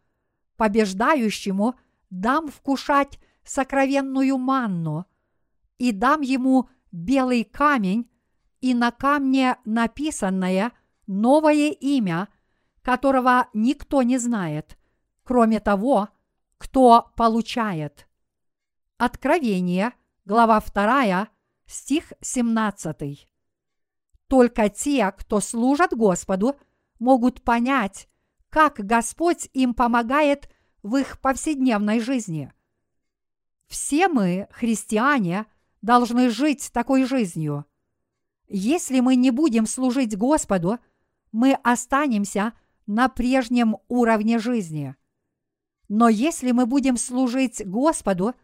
побеждающему 0.57 1.75
дам 2.09 2.47
вкушать 2.47 3.19
сокровенную 3.43 4.39
манну, 4.39 5.05
и 5.77 5.91
дам 5.91 6.21
ему 6.21 6.69
белый 6.91 7.43
камень, 7.43 8.09
и 8.61 8.73
на 8.73 8.89
камне 8.89 9.57
написанное 9.63 10.71
новое 11.07 11.71
имя, 11.71 12.27
которого 12.81 13.47
никто 13.53 14.03
не 14.03 14.17
знает, 14.17 14.77
кроме 15.23 15.59
того, 15.59 16.09
кто 16.57 17.11
получает. 17.15 18.07
Откровение– 18.97 19.93
глава 20.25 20.59
2, 20.59 21.27
стих 21.67 22.13
17. 22.21 23.27
Только 24.27 24.69
те, 24.69 25.11
кто 25.11 25.39
служат 25.39 25.93
Господу, 25.93 26.55
могут 26.99 27.43
понять, 27.43 28.07
как 28.49 28.75
Господь 28.77 29.49
им 29.53 29.73
помогает 29.73 30.49
в 30.81 30.95
их 30.95 31.19
повседневной 31.19 31.99
жизни. 31.99 32.51
Все 33.67 34.07
мы, 34.07 34.47
христиане, 34.51 35.45
должны 35.81 36.29
жить 36.29 36.71
такой 36.71 37.05
жизнью. 37.05 37.65
Если 38.47 38.99
мы 38.99 39.15
не 39.15 39.31
будем 39.31 39.65
служить 39.65 40.17
Господу, 40.17 40.79
мы 41.35 41.53
останемся 41.63 42.53
на 42.87 43.09
прежнем 43.09 43.75
уровне 43.89 44.39
жизни. 44.39 44.95
Но 45.89 46.07
если 46.07 46.51
мы 46.51 46.65
будем 46.65 46.95
служить 46.95 47.61
Господу, 47.67 48.35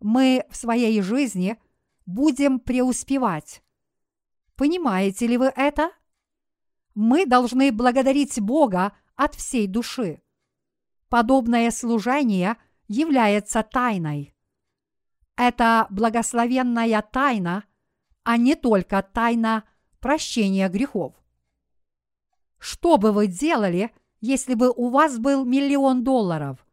мы 0.00 0.44
в 0.50 0.56
своей 0.56 1.00
жизни 1.00 1.58
будем 2.04 2.60
преуспевать. 2.60 3.62
Понимаете 4.54 5.26
ли 5.26 5.38
вы 5.38 5.46
это? 5.46 5.90
Мы 6.94 7.24
должны 7.24 7.72
благодарить 7.72 8.38
Бога 8.38 8.92
от 9.14 9.34
всей 9.34 9.66
души. 9.66 10.20
Подобное 11.08 11.70
служение 11.70 12.58
является 12.86 13.62
тайной. 13.62 14.34
Это 15.36 15.86
благословенная 15.88 17.00
тайна, 17.00 17.64
а 18.24 18.36
не 18.36 18.56
только 18.56 19.00
тайна 19.02 19.64
прощения 20.00 20.68
грехов. 20.68 21.14
Что 22.58 22.96
бы 22.96 23.12
вы 23.12 23.26
делали, 23.26 23.92
если 24.20 24.54
бы 24.54 24.70
у 24.70 24.88
вас 24.88 25.18
был 25.18 25.44
миллион 25.44 26.04
долларов? 26.04 26.66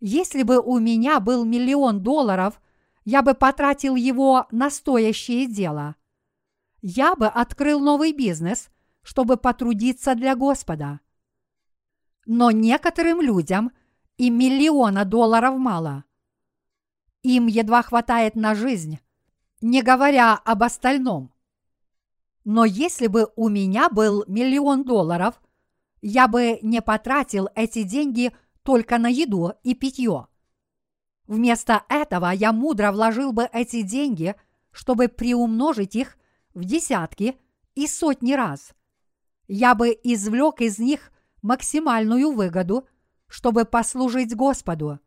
Если 0.00 0.42
бы 0.42 0.60
у 0.60 0.78
меня 0.78 1.20
был 1.20 1.44
миллион 1.44 2.02
долларов, 2.02 2.60
я 3.04 3.22
бы 3.22 3.34
потратил 3.34 3.96
его 3.96 4.46
на 4.50 4.70
стоящее 4.70 5.46
дело. 5.46 5.96
Я 6.80 7.14
бы 7.14 7.26
открыл 7.26 7.80
новый 7.80 8.12
бизнес, 8.12 8.70
чтобы 9.02 9.36
потрудиться 9.36 10.14
для 10.14 10.34
Господа. 10.34 11.00
Но 12.26 12.50
некоторым 12.50 13.20
людям 13.20 13.72
и 14.16 14.30
миллиона 14.30 15.04
долларов 15.04 15.58
мало. 15.58 16.04
Им 17.22 17.46
едва 17.46 17.82
хватает 17.82 18.36
на 18.36 18.54
жизнь, 18.54 18.98
не 19.60 19.82
говоря 19.82 20.34
об 20.34 20.62
остальном. 20.62 21.33
Но 22.44 22.64
если 22.64 23.06
бы 23.06 23.30
у 23.36 23.48
меня 23.48 23.88
был 23.88 24.24
миллион 24.26 24.84
долларов, 24.84 25.40
я 26.02 26.28
бы 26.28 26.58
не 26.62 26.82
потратил 26.82 27.48
эти 27.54 27.82
деньги 27.82 28.34
только 28.62 28.98
на 28.98 29.08
еду 29.08 29.52
и 29.62 29.74
питье. 29.74 30.26
Вместо 31.26 31.84
этого 31.88 32.30
я 32.30 32.52
мудро 32.52 32.92
вложил 32.92 33.32
бы 33.32 33.48
эти 33.52 33.82
деньги, 33.82 34.34
чтобы 34.70 35.08
приумножить 35.08 35.96
их 35.96 36.18
в 36.52 36.64
десятки 36.64 37.36
и 37.74 37.86
сотни 37.86 38.34
раз. 38.34 38.74
Я 39.48 39.74
бы 39.74 39.98
извлек 40.02 40.60
из 40.60 40.78
них 40.78 41.12
максимальную 41.40 42.32
выгоду, 42.32 42.86
чтобы 43.26 43.64
послужить 43.64 44.34
Господу. 44.34 45.00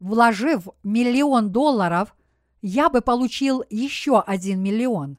Вложив 0.00 0.68
миллион 0.82 1.52
долларов, 1.52 2.16
я 2.60 2.88
бы 2.88 3.00
получил 3.00 3.64
еще 3.70 4.20
один 4.20 4.60
миллион. 4.60 5.18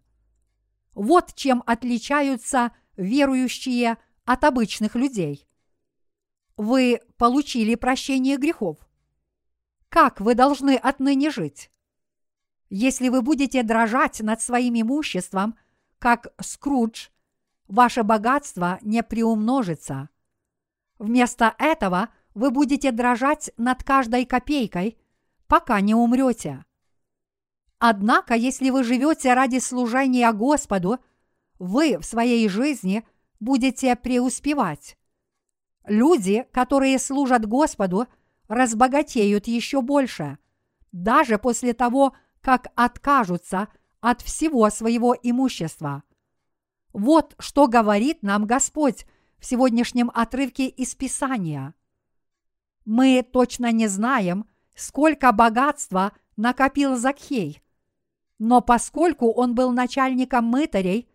Вот 0.94 1.34
чем 1.36 1.64
отличаются 1.66 2.72
верующие 2.96 3.98
от 4.26 4.44
обычных 4.44 4.96
людей. 4.96 5.48
Вы 6.56 7.02
получили 7.18 7.76
прощение 7.76 8.38
грехов. 8.38 8.78
Как 9.89 10.22
вы 10.22 10.36
должны 10.36 10.76
отныне 10.76 11.32
жить? 11.32 11.72
Если 12.70 13.10
вы 13.10 13.22
будете 13.22 13.64
дрожать 13.64 14.22
над 14.22 14.41
своим 14.41 14.80
имуществом, 14.80 15.58
как 16.00 16.34
Скрудж, 16.41 17.10
ваше 17.68 18.04
богатство 18.04 18.80
не 18.82 19.04
приумножится. 19.04 20.10
Вместо 21.00 21.56
этого 21.58 22.10
вы 22.34 22.52
будете 22.52 22.91
дрожать 22.91 23.52
над 23.58 23.84
каждой 23.84 24.26
копейкой, 24.26 24.98
пока 25.48 25.82
не 25.82 25.96
умрете. 25.96 26.66
Однако, 27.86 28.34
если 28.34 28.69
вы 28.69 28.86
живете 28.86 29.34
ради 29.34 29.57
служения 29.57 30.31
Господу, 30.31 30.99
вы 31.59 31.97
в 31.97 32.05
своей 32.05 32.47
жизни 32.47 33.05
будете 33.41 33.93
преуспевать. 33.97 34.97
Люди, 35.86 36.47
которые 36.53 36.97
служат 36.97 37.45
Господу, 37.45 38.07
разбогатеют 38.47 39.47
еще 39.47 39.81
больше, 39.81 40.38
даже 40.93 41.38
после 41.38 41.73
того, 41.73 42.15
как 42.39 42.67
откажутся 42.75 43.67
от 43.99 44.21
всего 44.21 44.69
своего 44.69 45.13
имущества. 45.21 46.03
Вот 46.93 47.36
что 47.38 47.67
говорит 47.67 48.23
нам 48.23 48.45
Господь 48.45 49.05
в 49.39 49.45
сегодняшнем 49.45 50.09
отрывке 50.13 50.69
из 50.69 50.95
Писания. 50.95 51.73
Мы 52.86 53.27
точно 53.29 53.73
не 53.73 53.88
знаем, 53.88 54.45
сколько 54.73 55.34
богатства 55.34 56.13
накопил 56.38 56.95
Закхей, 56.95 57.59
но 58.46 58.60
поскольку 58.60 59.32
он 59.32 59.56
был 59.56 59.72
начальником 59.72 60.44
мытарей, 60.44 61.08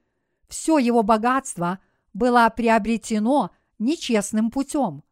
все 0.49 0.79
его 0.79 1.03
богатство 1.03 1.79
было 2.15 2.49
приобретено 2.49 3.51
нечестным 3.79 4.51
путем. 4.51 5.05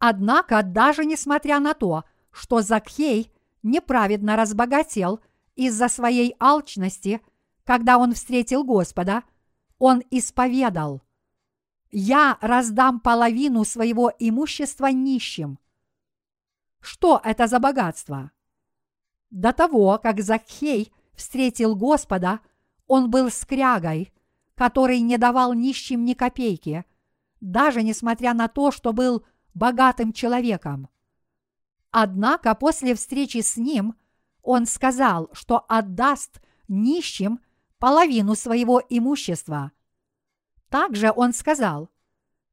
Однако, 0.00 0.64
даже 0.64 1.04
несмотря 1.04 1.60
на 1.60 1.74
то, 1.74 2.02
что 2.32 2.62
Закхей 2.62 3.32
неправедно 3.62 4.34
разбогател 4.34 5.20
из-за 5.54 5.86
своей 5.86 6.34
алчности, 6.40 7.20
когда 7.62 7.96
он 7.96 8.12
встретил 8.14 8.64
Господа, 8.64 9.22
он 9.78 10.02
исповедал 10.10 11.00
«Я 11.92 12.38
раздам 12.40 12.98
половину 12.98 13.64
своего 13.64 14.10
имущества 14.18 14.86
нищим». 14.86 15.60
Что 16.80 17.20
это 17.22 17.46
за 17.46 17.60
богатство? 17.60 18.32
До 19.30 19.52
того, 19.52 20.00
как 20.02 20.20
Закхей 20.20 20.92
встретил 21.16 21.74
Господа, 21.74 22.40
он 22.86 23.10
был 23.10 23.30
скрягой, 23.30 24.12
который 24.54 25.00
не 25.00 25.18
давал 25.18 25.54
нищим 25.54 26.04
ни 26.04 26.14
копейки, 26.14 26.84
даже 27.40 27.82
несмотря 27.82 28.34
на 28.34 28.48
то, 28.48 28.70
что 28.70 28.92
был 28.92 29.24
богатым 29.52 30.12
человеком. 30.12 30.88
Однако 31.90 32.54
после 32.54 32.94
встречи 32.94 33.40
с 33.40 33.56
ним 33.56 33.94
он 34.42 34.66
сказал, 34.66 35.30
что 35.32 35.64
отдаст 35.68 36.40
нищим 36.68 37.40
половину 37.78 38.34
своего 38.34 38.82
имущества. 38.88 39.72
Также 40.68 41.12
он 41.14 41.32
сказал, 41.32 41.90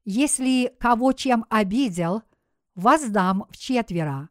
если 0.05 0.75
кого 0.79 1.13
чем 1.13 1.45
обидел, 1.49 2.23
воздам 2.75 3.45
в 3.49 3.57
четверо. 3.57 4.29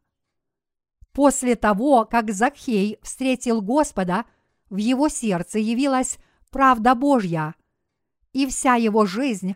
После 1.13 1.55
того, 1.55 2.05
как 2.05 2.31
Закхей 2.31 2.97
встретил 3.01 3.61
Господа, 3.61 4.25
в 4.69 4.77
его 4.77 5.09
сердце 5.09 5.59
явилась 5.59 6.17
правда 6.49 6.95
Божья, 6.95 7.55
и 8.31 8.47
вся 8.47 8.75
его 8.75 9.05
жизнь 9.05 9.55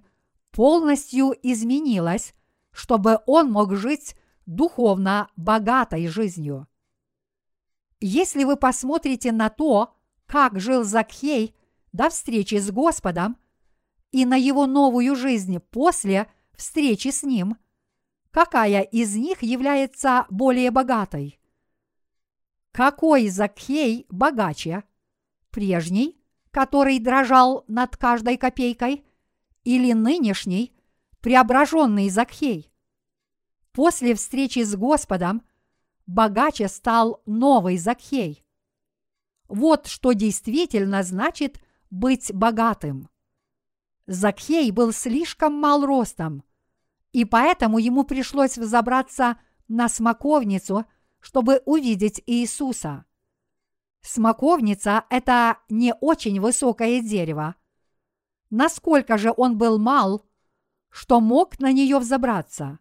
полностью 0.52 1.34
изменилась, 1.44 2.34
чтобы 2.72 3.20
он 3.26 3.52
мог 3.52 3.74
жить 3.76 4.16
духовно 4.46 5.30
богатой 5.38 6.08
жизнью. 6.08 6.68
Если 8.02 8.44
вы 8.44 8.58
посмотрите 8.58 9.32
на 9.32 9.50
то, 9.50 9.96
как 10.26 10.60
жил 10.60 10.84
Закхей 10.84 11.56
до 11.94 12.10
встречи 12.10 12.56
с 12.56 12.70
Господом 12.70 13.38
и 14.12 14.26
на 14.26 14.36
его 14.36 14.66
новую 14.66 15.16
жизнь 15.16 15.60
после 15.60 16.28
встречи 16.54 17.10
с 17.10 17.24
ним, 17.24 17.58
какая 18.32 18.82
из 18.82 19.16
них 19.16 19.42
является 19.42 20.26
более 20.30 20.72
богатой? 20.72 21.40
Какой 22.76 23.30
Закхей 23.30 24.06
богаче? 24.10 24.84
Прежний, 25.50 26.22
который 26.52 27.00
дрожал 27.00 27.64
над 27.70 27.96
каждой 27.96 28.36
копейкой, 28.36 29.06
или 29.64 29.94
нынешний, 29.94 30.76
преображенный 31.22 32.10
Закхей? 32.10 32.70
После 33.72 34.14
встречи 34.14 34.62
с 34.62 34.76
Господом 34.76 35.44
богаче 36.06 36.68
стал 36.68 37.22
новый 37.26 37.78
Закхей. 37.78 38.44
Вот 39.48 39.88
что 39.88 40.12
действительно 40.12 41.02
значит 41.04 41.64
быть 41.90 42.34
богатым. 42.34 43.08
Закхей 44.06 44.70
был 44.72 44.92
слишком 44.92 45.54
мал 45.54 45.86
ростом, 45.86 46.44
и 47.14 47.24
поэтому 47.24 47.78
ему 47.78 48.04
пришлось 48.04 48.58
взобраться 48.58 49.38
на 49.70 49.88
смоковницу– 49.88 50.84
чтобы 51.26 51.64
увидеть 51.66 52.22
Иисуса. 52.28 53.04
Смоковница– 54.02 55.06
это 55.10 55.58
не 55.70 55.96
очень 56.00 56.40
высокое 56.40 57.02
дерево. 57.02 57.56
Насколько 58.52 59.18
же 59.18 59.34
он 59.36 59.58
был 59.58 59.80
мал, 59.80 60.24
что 60.92 61.20
мог 61.20 61.58
на 61.58 61.72
нее 61.72 61.98
взобраться? 61.98 62.78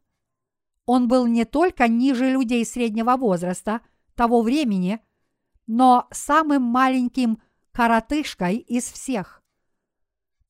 Он 0.84 1.08
был 1.08 1.26
не 1.26 1.46
только 1.46 1.88
ниже 1.88 2.28
людей 2.28 2.66
среднего 2.66 3.16
возраста 3.16 3.80
того 4.14 4.42
времени, 4.42 5.00
но 5.66 6.06
самым 6.10 6.64
маленьким 6.64 7.40
коротышкой 7.72 8.58
из 8.58 8.84
всех. 8.84 9.42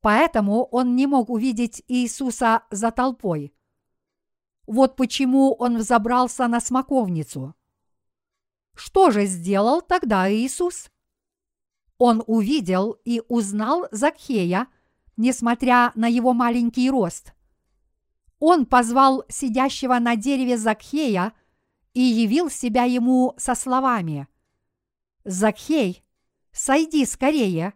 Поэтому 0.01 0.65
он 0.65 0.97
не 0.97 1.07
мог 1.07 1.31
увидеть 1.31 1.85
Иисуса 1.87 2.65
за 2.73 2.91
толпой. 2.91 3.55
Вот 4.67 4.97
почему 4.97 5.55
он 5.55 5.77
взобрался 5.77 6.49
на 6.49 6.59
смоковницу. 6.59 7.55
Что 8.75 9.11
же 9.11 9.27
сделал 9.27 9.81
тогда 9.81 10.31
Иисус? 10.33 10.91
Он 11.99 12.23
увидел 12.27 12.99
и 13.05 13.23
узнал 13.29 13.87
Закхея, 13.91 14.67
несмотря 15.17 15.93
на 15.95 16.09
его 16.09 16.33
маленький 16.33 16.91
рост. 16.91 17.35
Он 18.41 18.67
позвал 18.67 19.25
сидящего 19.29 19.99
на 19.99 20.17
дереве 20.17 20.59
Закхея 20.59 21.33
и 21.93 22.01
явил 22.01 22.51
себя 22.51 22.85
ему 22.85 23.35
со 23.39 23.55
словами 23.55 24.29
«Закхей, 25.25 26.05
сойди 26.53 27.07
скорее, 27.07 27.73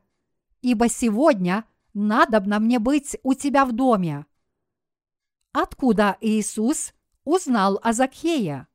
ибо 0.61 0.89
сегодня 0.89 1.65
надобно 1.95 2.59
мне 2.59 2.79
быть 2.79 3.17
у 3.23 3.35
тебя 3.35 3.65
в 3.65 3.73
доме». 3.73 4.27
Откуда 5.53 6.19
Иисус 6.21 6.93
узнал 7.25 7.81
о 7.83 7.93
Закхее? 7.93 8.67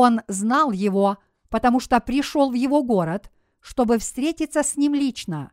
Он 0.00 0.20
знал 0.28 0.70
его, 0.70 1.18
потому 1.48 1.80
что 1.80 1.98
пришел 1.98 2.52
в 2.52 2.54
его 2.54 2.84
город, 2.84 3.32
чтобы 3.58 3.98
встретиться 3.98 4.62
с 4.62 4.76
ним 4.76 4.94
лично. 4.94 5.50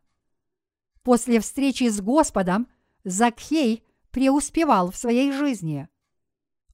После 1.01 1.39
встречи 1.39 1.89
с 1.89 1.99
Господом 1.99 2.67
Закхей 3.03 3.83
преуспевал 4.11 4.91
в 4.91 4.97
своей 4.97 5.31
жизни. 5.31 5.89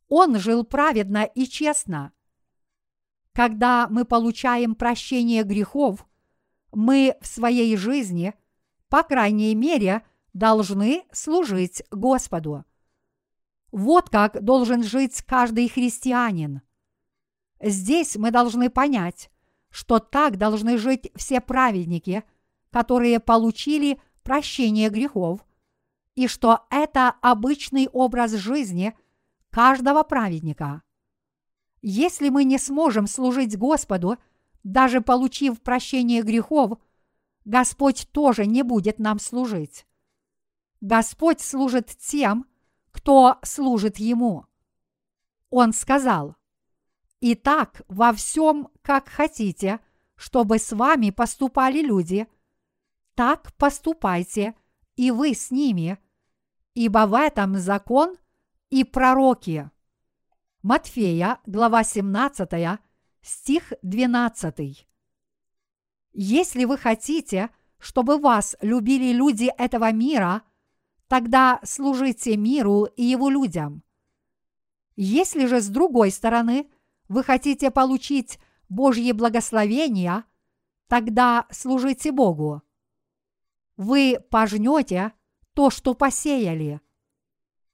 Он 0.09 0.37
жил 0.37 0.65
праведно 0.65 1.23
и 1.23 1.45
честно. 1.45 2.11
Когда 3.31 3.87
мы 3.87 4.03
получаем 4.03 4.75
прощение 4.75 5.43
грехов, 5.43 6.05
мы 6.73 7.15
в 7.21 7.27
своей 7.27 7.77
жизни, 7.77 8.33
по 8.89 9.01
крайней 9.01 9.55
мере, 9.55 10.05
должны 10.33 11.05
служить 11.13 11.83
Господу. 11.89 12.65
Вот 13.71 14.09
как 14.09 14.43
должен 14.43 14.83
жить 14.83 15.21
каждый 15.21 15.69
христианин. 15.69 16.63
Здесь 17.61 18.15
мы 18.15 18.31
должны 18.31 18.69
понять, 18.69 19.29
что 19.69 19.99
так 19.99 20.37
должны 20.37 20.77
жить 20.77 21.11
все 21.15 21.39
праведники, 21.39 22.23
которые 22.71 23.19
получили 23.19 24.01
прощение 24.23 24.89
грехов, 24.89 25.45
и 26.15 26.27
что 26.27 26.65
это 26.69 27.09
обычный 27.21 27.87
образ 27.87 28.31
жизни 28.33 28.97
каждого 29.49 30.03
праведника. 30.03 30.81
Если 31.81 32.29
мы 32.29 32.43
не 32.43 32.57
сможем 32.57 33.07
служить 33.07 33.57
Господу, 33.57 34.17
даже 34.63 35.01
получив 35.01 35.61
прощение 35.61 36.21
грехов, 36.21 36.79
Господь 37.45 38.07
тоже 38.11 38.45
не 38.45 38.63
будет 38.63 38.99
нам 38.99 39.19
служить. 39.19 39.85
Господь 40.79 41.41
служит 41.41 41.87
тем, 41.87 42.45
кто 42.91 43.37
служит 43.43 43.97
Ему. 43.97 44.45
Он 45.49 45.73
сказал, 45.73 46.35
«Итак, 47.21 47.83
во 47.87 48.11
всем, 48.13 48.69
как 48.81 49.07
хотите, 49.07 49.79
чтобы 50.15 50.59
с 50.59 50.71
вами 50.73 51.11
поступали 51.11 51.81
люди, 51.81 52.27
так 53.15 53.53
поступайте 53.57 54.55
и 54.95 55.11
вы 55.11 55.33
с 55.33 55.51
ними, 55.51 55.97
ибо 56.73 57.05
в 57.07 57.13
этом 57.13 57.57
закон 57.57 58.17
и 58.69 58.83
пророки». 58.83 59.69
Матфея, 60.63 61.39
глава 61.45 61.83
17, 61.83 62.79
стих 63.21 63.73
12. 63.81 64.87
Если 66.13 66.65
вы 66.65 66.77
хотите, 66.77 67.49
чтобы 67.79 68.17
вас 68.17 68.55
любили 68.61 69.13
люди 69.13 69.51
этого 69.57 69.91
мира– 69.91 70.41
тогда 71.11 71.59
служите 71.65 72.37
миру 72.37 72.85
и 72.85 73.03
его 73.03 73.29
людям. 73.29 73.83
Если 74.95 75.45
же 75.45 75.59
с 75.59 75.67
другой 75.67 76.09
стороны 76.09 76.71
вы 77.11 77.23
хотите 77.23 77.71
получить 77.71 78.39
Божье 78.69 79.13
благословение, 79.13 80.23
тогда 80.87 81.45
служите 81.51 82.11
Богу. 82.11 82.61
Вы 83.75 84.17
пожнете 84.29 85.11
то, 85.53 85.69
что 85.69 85.93
посеяли. 85.93 86.79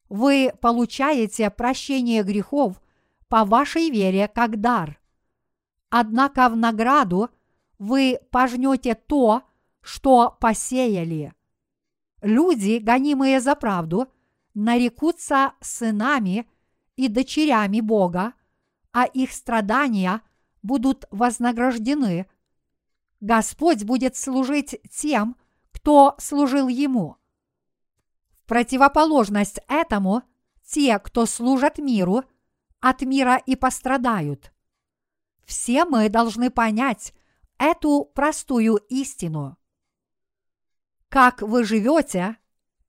Вы 0.09 0.51
получаете 0.61 1.49
прощение 1.51 2.23
грехов 2.23 2.81
по 3.27 3.45
вашей 3.45 3.91
вере 3.91 4.27
как 4.27 4.59
дар. 4.59 4.99
Однако 5.89 6.49
в 6.49 6.57
награду 6.57 7.29
вы 7.77 8.19
пожнете 8.31 8.95
то, 8.95 9.43
что 9.81 10.35
посеяли 10.39 11.33
люди, 12.21 12.79
гонимые 12.79 13.39
за 13.39 13.55
правду, 13.55 14.07
нарекутся 14.53 15.53
сынами 15.61 16.49
и 16.95 17.07
дочерями 17.07 17.81
Бога, 17.81 18.33
а 18.97 19.05
их 19.05 19.31
страдания 19.31 20.23
будут 20.63 21.05
вознаграждены. 21.11 22.25
Господь 23.19 23.83
будет 23.83 24.17
служить 24.17 24.81
тем, 24.89 25.35
кто 25.71 26.15
служил 26.17 26.67
Ему. 26.67 27.17
В 28.31 28.47
противоположность 28.47 29.59
этому, 29.67 30.23
те, 30.65 30.97
кто 30.97 31.27
служат 31.27 31.77
миру, 31.77 32.23
от 32.79 33.03
мира 33.03 33.37
и 33.37 33.55
пострадают. 33.55 34.51
Все 35.45 35.85
мы 35.85 36.09
должны 36.09 36.49
понять 36.49 37.13
эту 37.59 38.03
простую 38.03 38.77
истину. 38.89 39.59
Как 41.07 41.43
вы 41.43 41.65
живете, 41.65 42.37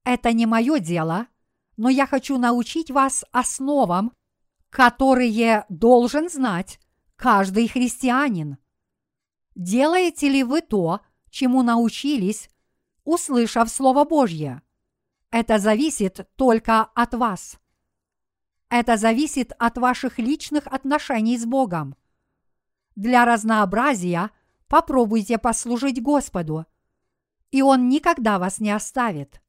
это 0.05 0.33
не 0.33 0.47
мое 0.47 0.79
дело, 0.79 1.27
но 1.77 1.91
я 1.91 2.07
хочу 2.07 2.39
научить 2.39 2.91
вас 2.91 3.27
основам, 3.31 4.15
которые 4.71 5.65
должен 5.69 6.29
знать 6.29 6.81
каждый 7.17 7.69
христианин. 7.69 8.59
Делаете 9.55 10.29
ли 10.29 10.45
вы 10.45 10.63
то, 10.63 11.01
чему 11.31 11.63
научились, 11.63 12.51
услышав 13.05 13.69
Слово 13.69 14.05
Божье? 14.05 14.63
Это 15.31 15.59
зависит 15.59 16.29
только 16.37 16.83
от 16.83 17.15
вас. 17.15 17.59
Это 18.71 18.97
зависит 18.97 19.53
от 19.59 19.79
ваших 19.79 20.19
личных 20.19 20.67
отношений 20.67 21.39
с 21.39 21.45
Богом. 21.45 21.97
Для 22.97 23.25
разнообразия 23.25 24.31
попробуйте 24.69 25.39
послужить 25.39 26.03
Господу– 26.03 26.67
и 27.51 27.63
Он 27.63 27.89
никогда 27.89 28.39
вас 28.39 28.61
не 28.61 28.71
оставит. 28.71 29.41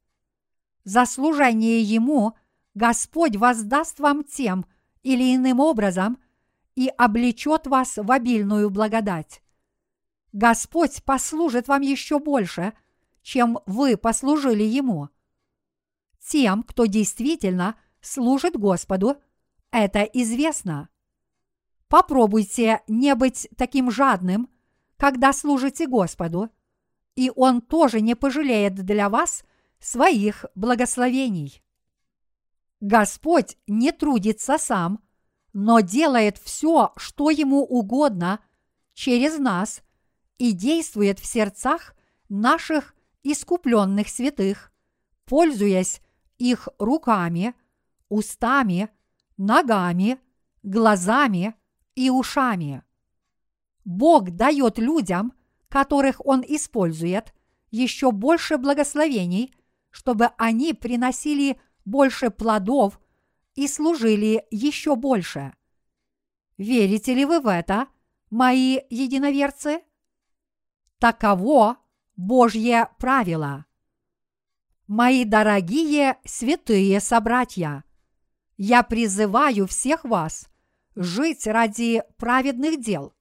За 0.84 1.06
служение 1.06 1.82
Ему 1.82 2.34
Господь 2.74 3.36
воздаст 3.36 4.00
вам 4.00 4.24
тем 4.24 4.66
или 5.04 5.36
иным 5.36 5.60
образом 5.60 6.20
и 6.76 6.88
облечет 6.98 7.68
вас 7.68 7.98
в 7.98 8.12
обильную 8.12 8.70
благодать. 8.70 9.42
Господь 10.32 11.04
послужит 11.04 11.68
вам 11.68 11.82
еще 11.82 12.20
больше, 12.20 12.74
чем 13.22 13.60
вы 13.66 13.98
послужили 13.98 14.64
Ему. 14.64 15.10
Тем, 16.20 16.64
кто 16.64 16.86
действительно 16.86 17.76
служит 18.02 18.56
Господу, 18.56 19.18
это 19.72 20.04
известно. 20.04 20.90
Попробуйте 21.88 22.82
не 22.88 23.16
быть 23.16 23.48
таким 23.58 23.90
жадным, 23.90 24.50
когда 24.98 25.34
служите 25.34 25.88
Господу– 25.88 26.50
и 27.20 27.30
Он 27.36 27.62
тоже 27.62 28.00
не 28.00 28.16
пожалеет 28.16 28.76
для 28.76 29.10
вас 29.10 29.44
своих 29.80 30.46
благословений. 30.56 31.62
Господь 32.82 33.58
не 33.68 33.92
трудится 33.92 34.58
сам, 34.58 35.04
но 35.54 35.80
делает 35.80 36.38
все, 36.38 36.94
что 36.98 37.30
ему 37.30 37.64
угодно 37.64 38.40
через 38.94 39.38
нас 39.38 39.82
и 40.38 40.52
действует 40.52 41.20
в 41.20 41.26
сердцах 41.26 41.96
наших 42.30 42.96
искупленных 43.24 44.08
святых, 44.10 44.72
пользуясь 45.26 46.02
их 46.38 46.70
руками, 46.78 47.54
устами, 48.08 48.90
ногами, 49.38 50.20
глазами 50.64 51.56
и 51.96 52.10
ушами. 52.10 52.84
Бог 53.84 54.32
дает 54.32 54.78
людям 54.78 55.34
которых 55.70 56.26
Он 56.26 56.44
использует, 56.46 57.34
еще 57.72 58.12
больше 58.12 58.58
благословений, 58.58 59.54
чтобы 59.92 60.32
они 60.38 60.74
приносили 60.74 61.62
больше 61.90 62.30
плодов 62.30 63.00
и 63.56 63.68
служили 63.68 64.46
еще 64.52 64.96
больше. 64.96 65.54
Верите 66.58 67.14
ли 67.14 67.26
вы 67.26 67.40
в 67.40 67.48
это, 67.48 67.88
мои 68.30 68.80
единоверцы? 68.90 69.82
Таково 70.98 71.78
Божье 72.16 72.90
правило. 72.98 73.66
Мои 74.88 75.24
дорогие 75.24 76.18
святые 76.26 77.00
собратья, 77.00 77.84
я 78.58 78.84
призываю 78.84 79.68
всех 79.68 80.04
вас 80.04 80.50
жить 80.96 81.48
ради 81.48 82.04
праведных 82.18 82.82
дел– 82.82 83.14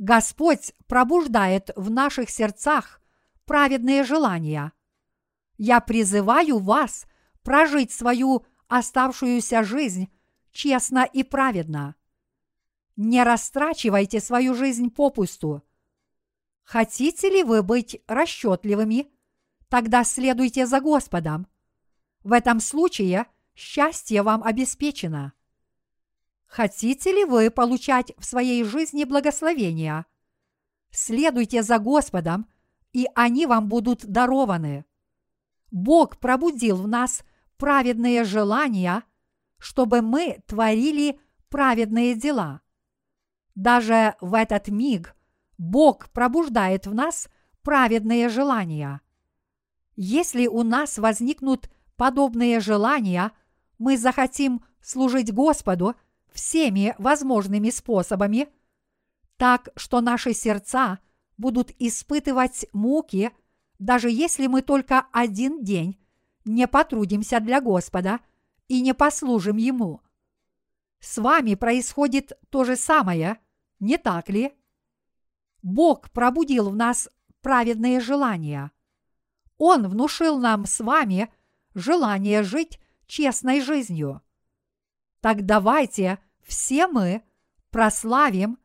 Господь 0.00 0.72
пробуждает 0.86 1.72
в 1.76 1.90
наших 1.90 2.30
сердцах 2.30 3.02
праведные 3.44 4.02
желания. 4.02 4.72
Я 5.58 5.82
призываю 5.82 6.58
вас 6.58 7.04
прожить 7.42 7.92
свою 7.92 8.44
оставшуюся 8.68 9.62
жизнь 9.62 10.10
честно 10.52 11.04
и 11.04 11.22
праведно. 11.22 11.94
Не 12.96 13.22
растрачивайте 13.22 14.20
свою 14.20 14.54
жизнь 14.54 14.90
попусту. 14.90 15.62
Хотите 16.62 17.30
ли 17.30 17.42
вы 17.42 17.62
быть 17.62 18.02
расчетливыми? 18.06 19.10
Тогда 19.68 20.04
следуйте 20.04 20.66
за 20.66 20.80
Господом. 20.80 21.46
В 22.22 22.32
этом 22.32 22.60
случае 22.60 23.26
счастье 23.54 24.22
вам 24.22 24.42
обеспечено. 24.44 25.32
Хотите 26.46 27.12
ли 27.12 27.24
вы 27.24 27.50
получать 27.50 28.12
в 28.18 28.24
своей 28.24 28.64
жизни 28.64 29.04
благословения? 29.04 30.06
Следуйте 30.90 31.62
за 31.62 31.78
Господом, 31.78 32.48
и 32.92 33.06
они 33.14 33.46
вам 33.46 33.68
будут 33.68 34.04
дарованы. 34.04 34.84
Бог 35.70 36.18
пробудил 36.18 36.76
в 36.76 36.88
нас 36.88 37.22
праведные 37.60 38.24
желания, 38.24 39.04
чтобы 39.58 40.02
мы 40.02 40.42
творили 40.48 41.20
праведные 41.48 42.16
дела. 42.16 42.62
Даже 43.54 44.16
в 44.20 44.34
этот 44.34 44.66
миг 44.66 45.14
Бог 45.58 46.08
пробуждает 46.10 46.88
в 46.88 46.94
нас 46.94 47.28
праведные 47.62 48.28
желания. 48.28 49.00
Если 49.94 50.48
у 50.48 50.64
нас 50.64 50.98
возникнут 50.98 51.70
подобные 51.94 52.58
желания, 52.58 53.30
мы 53.78 53.96
захотим 53.96 54.64
служить 54.80 55.32
Господу– 55.32 55.94
всеми 56.32 56.94
возможными 56.98 57.70
способами, 57.70 58.48
так 59.36 59.68
что 59.76 60.00
наши 60.00 60.32
сердца 60.32 60.98
будут 61.36 61.70
испытывать 61.78 62.66
муки, 62.72 63.30
даже 63.78 64.10
если 64.10 64.46
мы 64.46 64.62
только 64.62 65.06
один 65.12 65.62
день 65.62 65.98
не 66.44 66.66
потрудимся 66.66 67.40
для 67.40 67.60
Господа 67.60 68.20
и 68.68 68.80
не 68.80 68.94
послужим 68.94 69.56
Ему. 69.56 70.02
С 71.00 71.18
вами 71.18 71.54
происходит 71.54 72.32
то 72.50 72.64
же 72.64 72.76
самое, 72.76 73.40
не 73.78 73.96
так 73.96 74.28
ли? 74.28 74.52
Бог 75.62 76.10
пробудил 76.10 76.70
в 76.70 76.76
нас 76.76 77.08
праведные 77.40 78.00
желания. 78.00 78.70
Он 79.58 79.88
внушил 79.88 80.38
нам 80.38 80.66
с 80.66 80.80
вами 80.80 81.32
желание 81.74 82.42
жить 82.42 82.80
честной 83.06 83.60
жизнью– 83.60 84.22
так 85.20 85.44
давайте 85.44 86.18
все 86.42 86.86
мы 86.86 87.22
прославим 87.70 88.58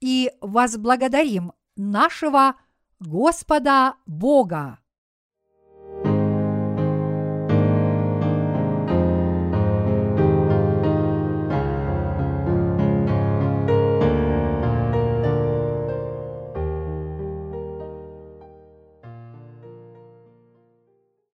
и 0.00 0.30
возблагодарим 0.40 1.52
нашего 1.76 2.56
Господа 3.00 3.96
Бога. 4.06 4.78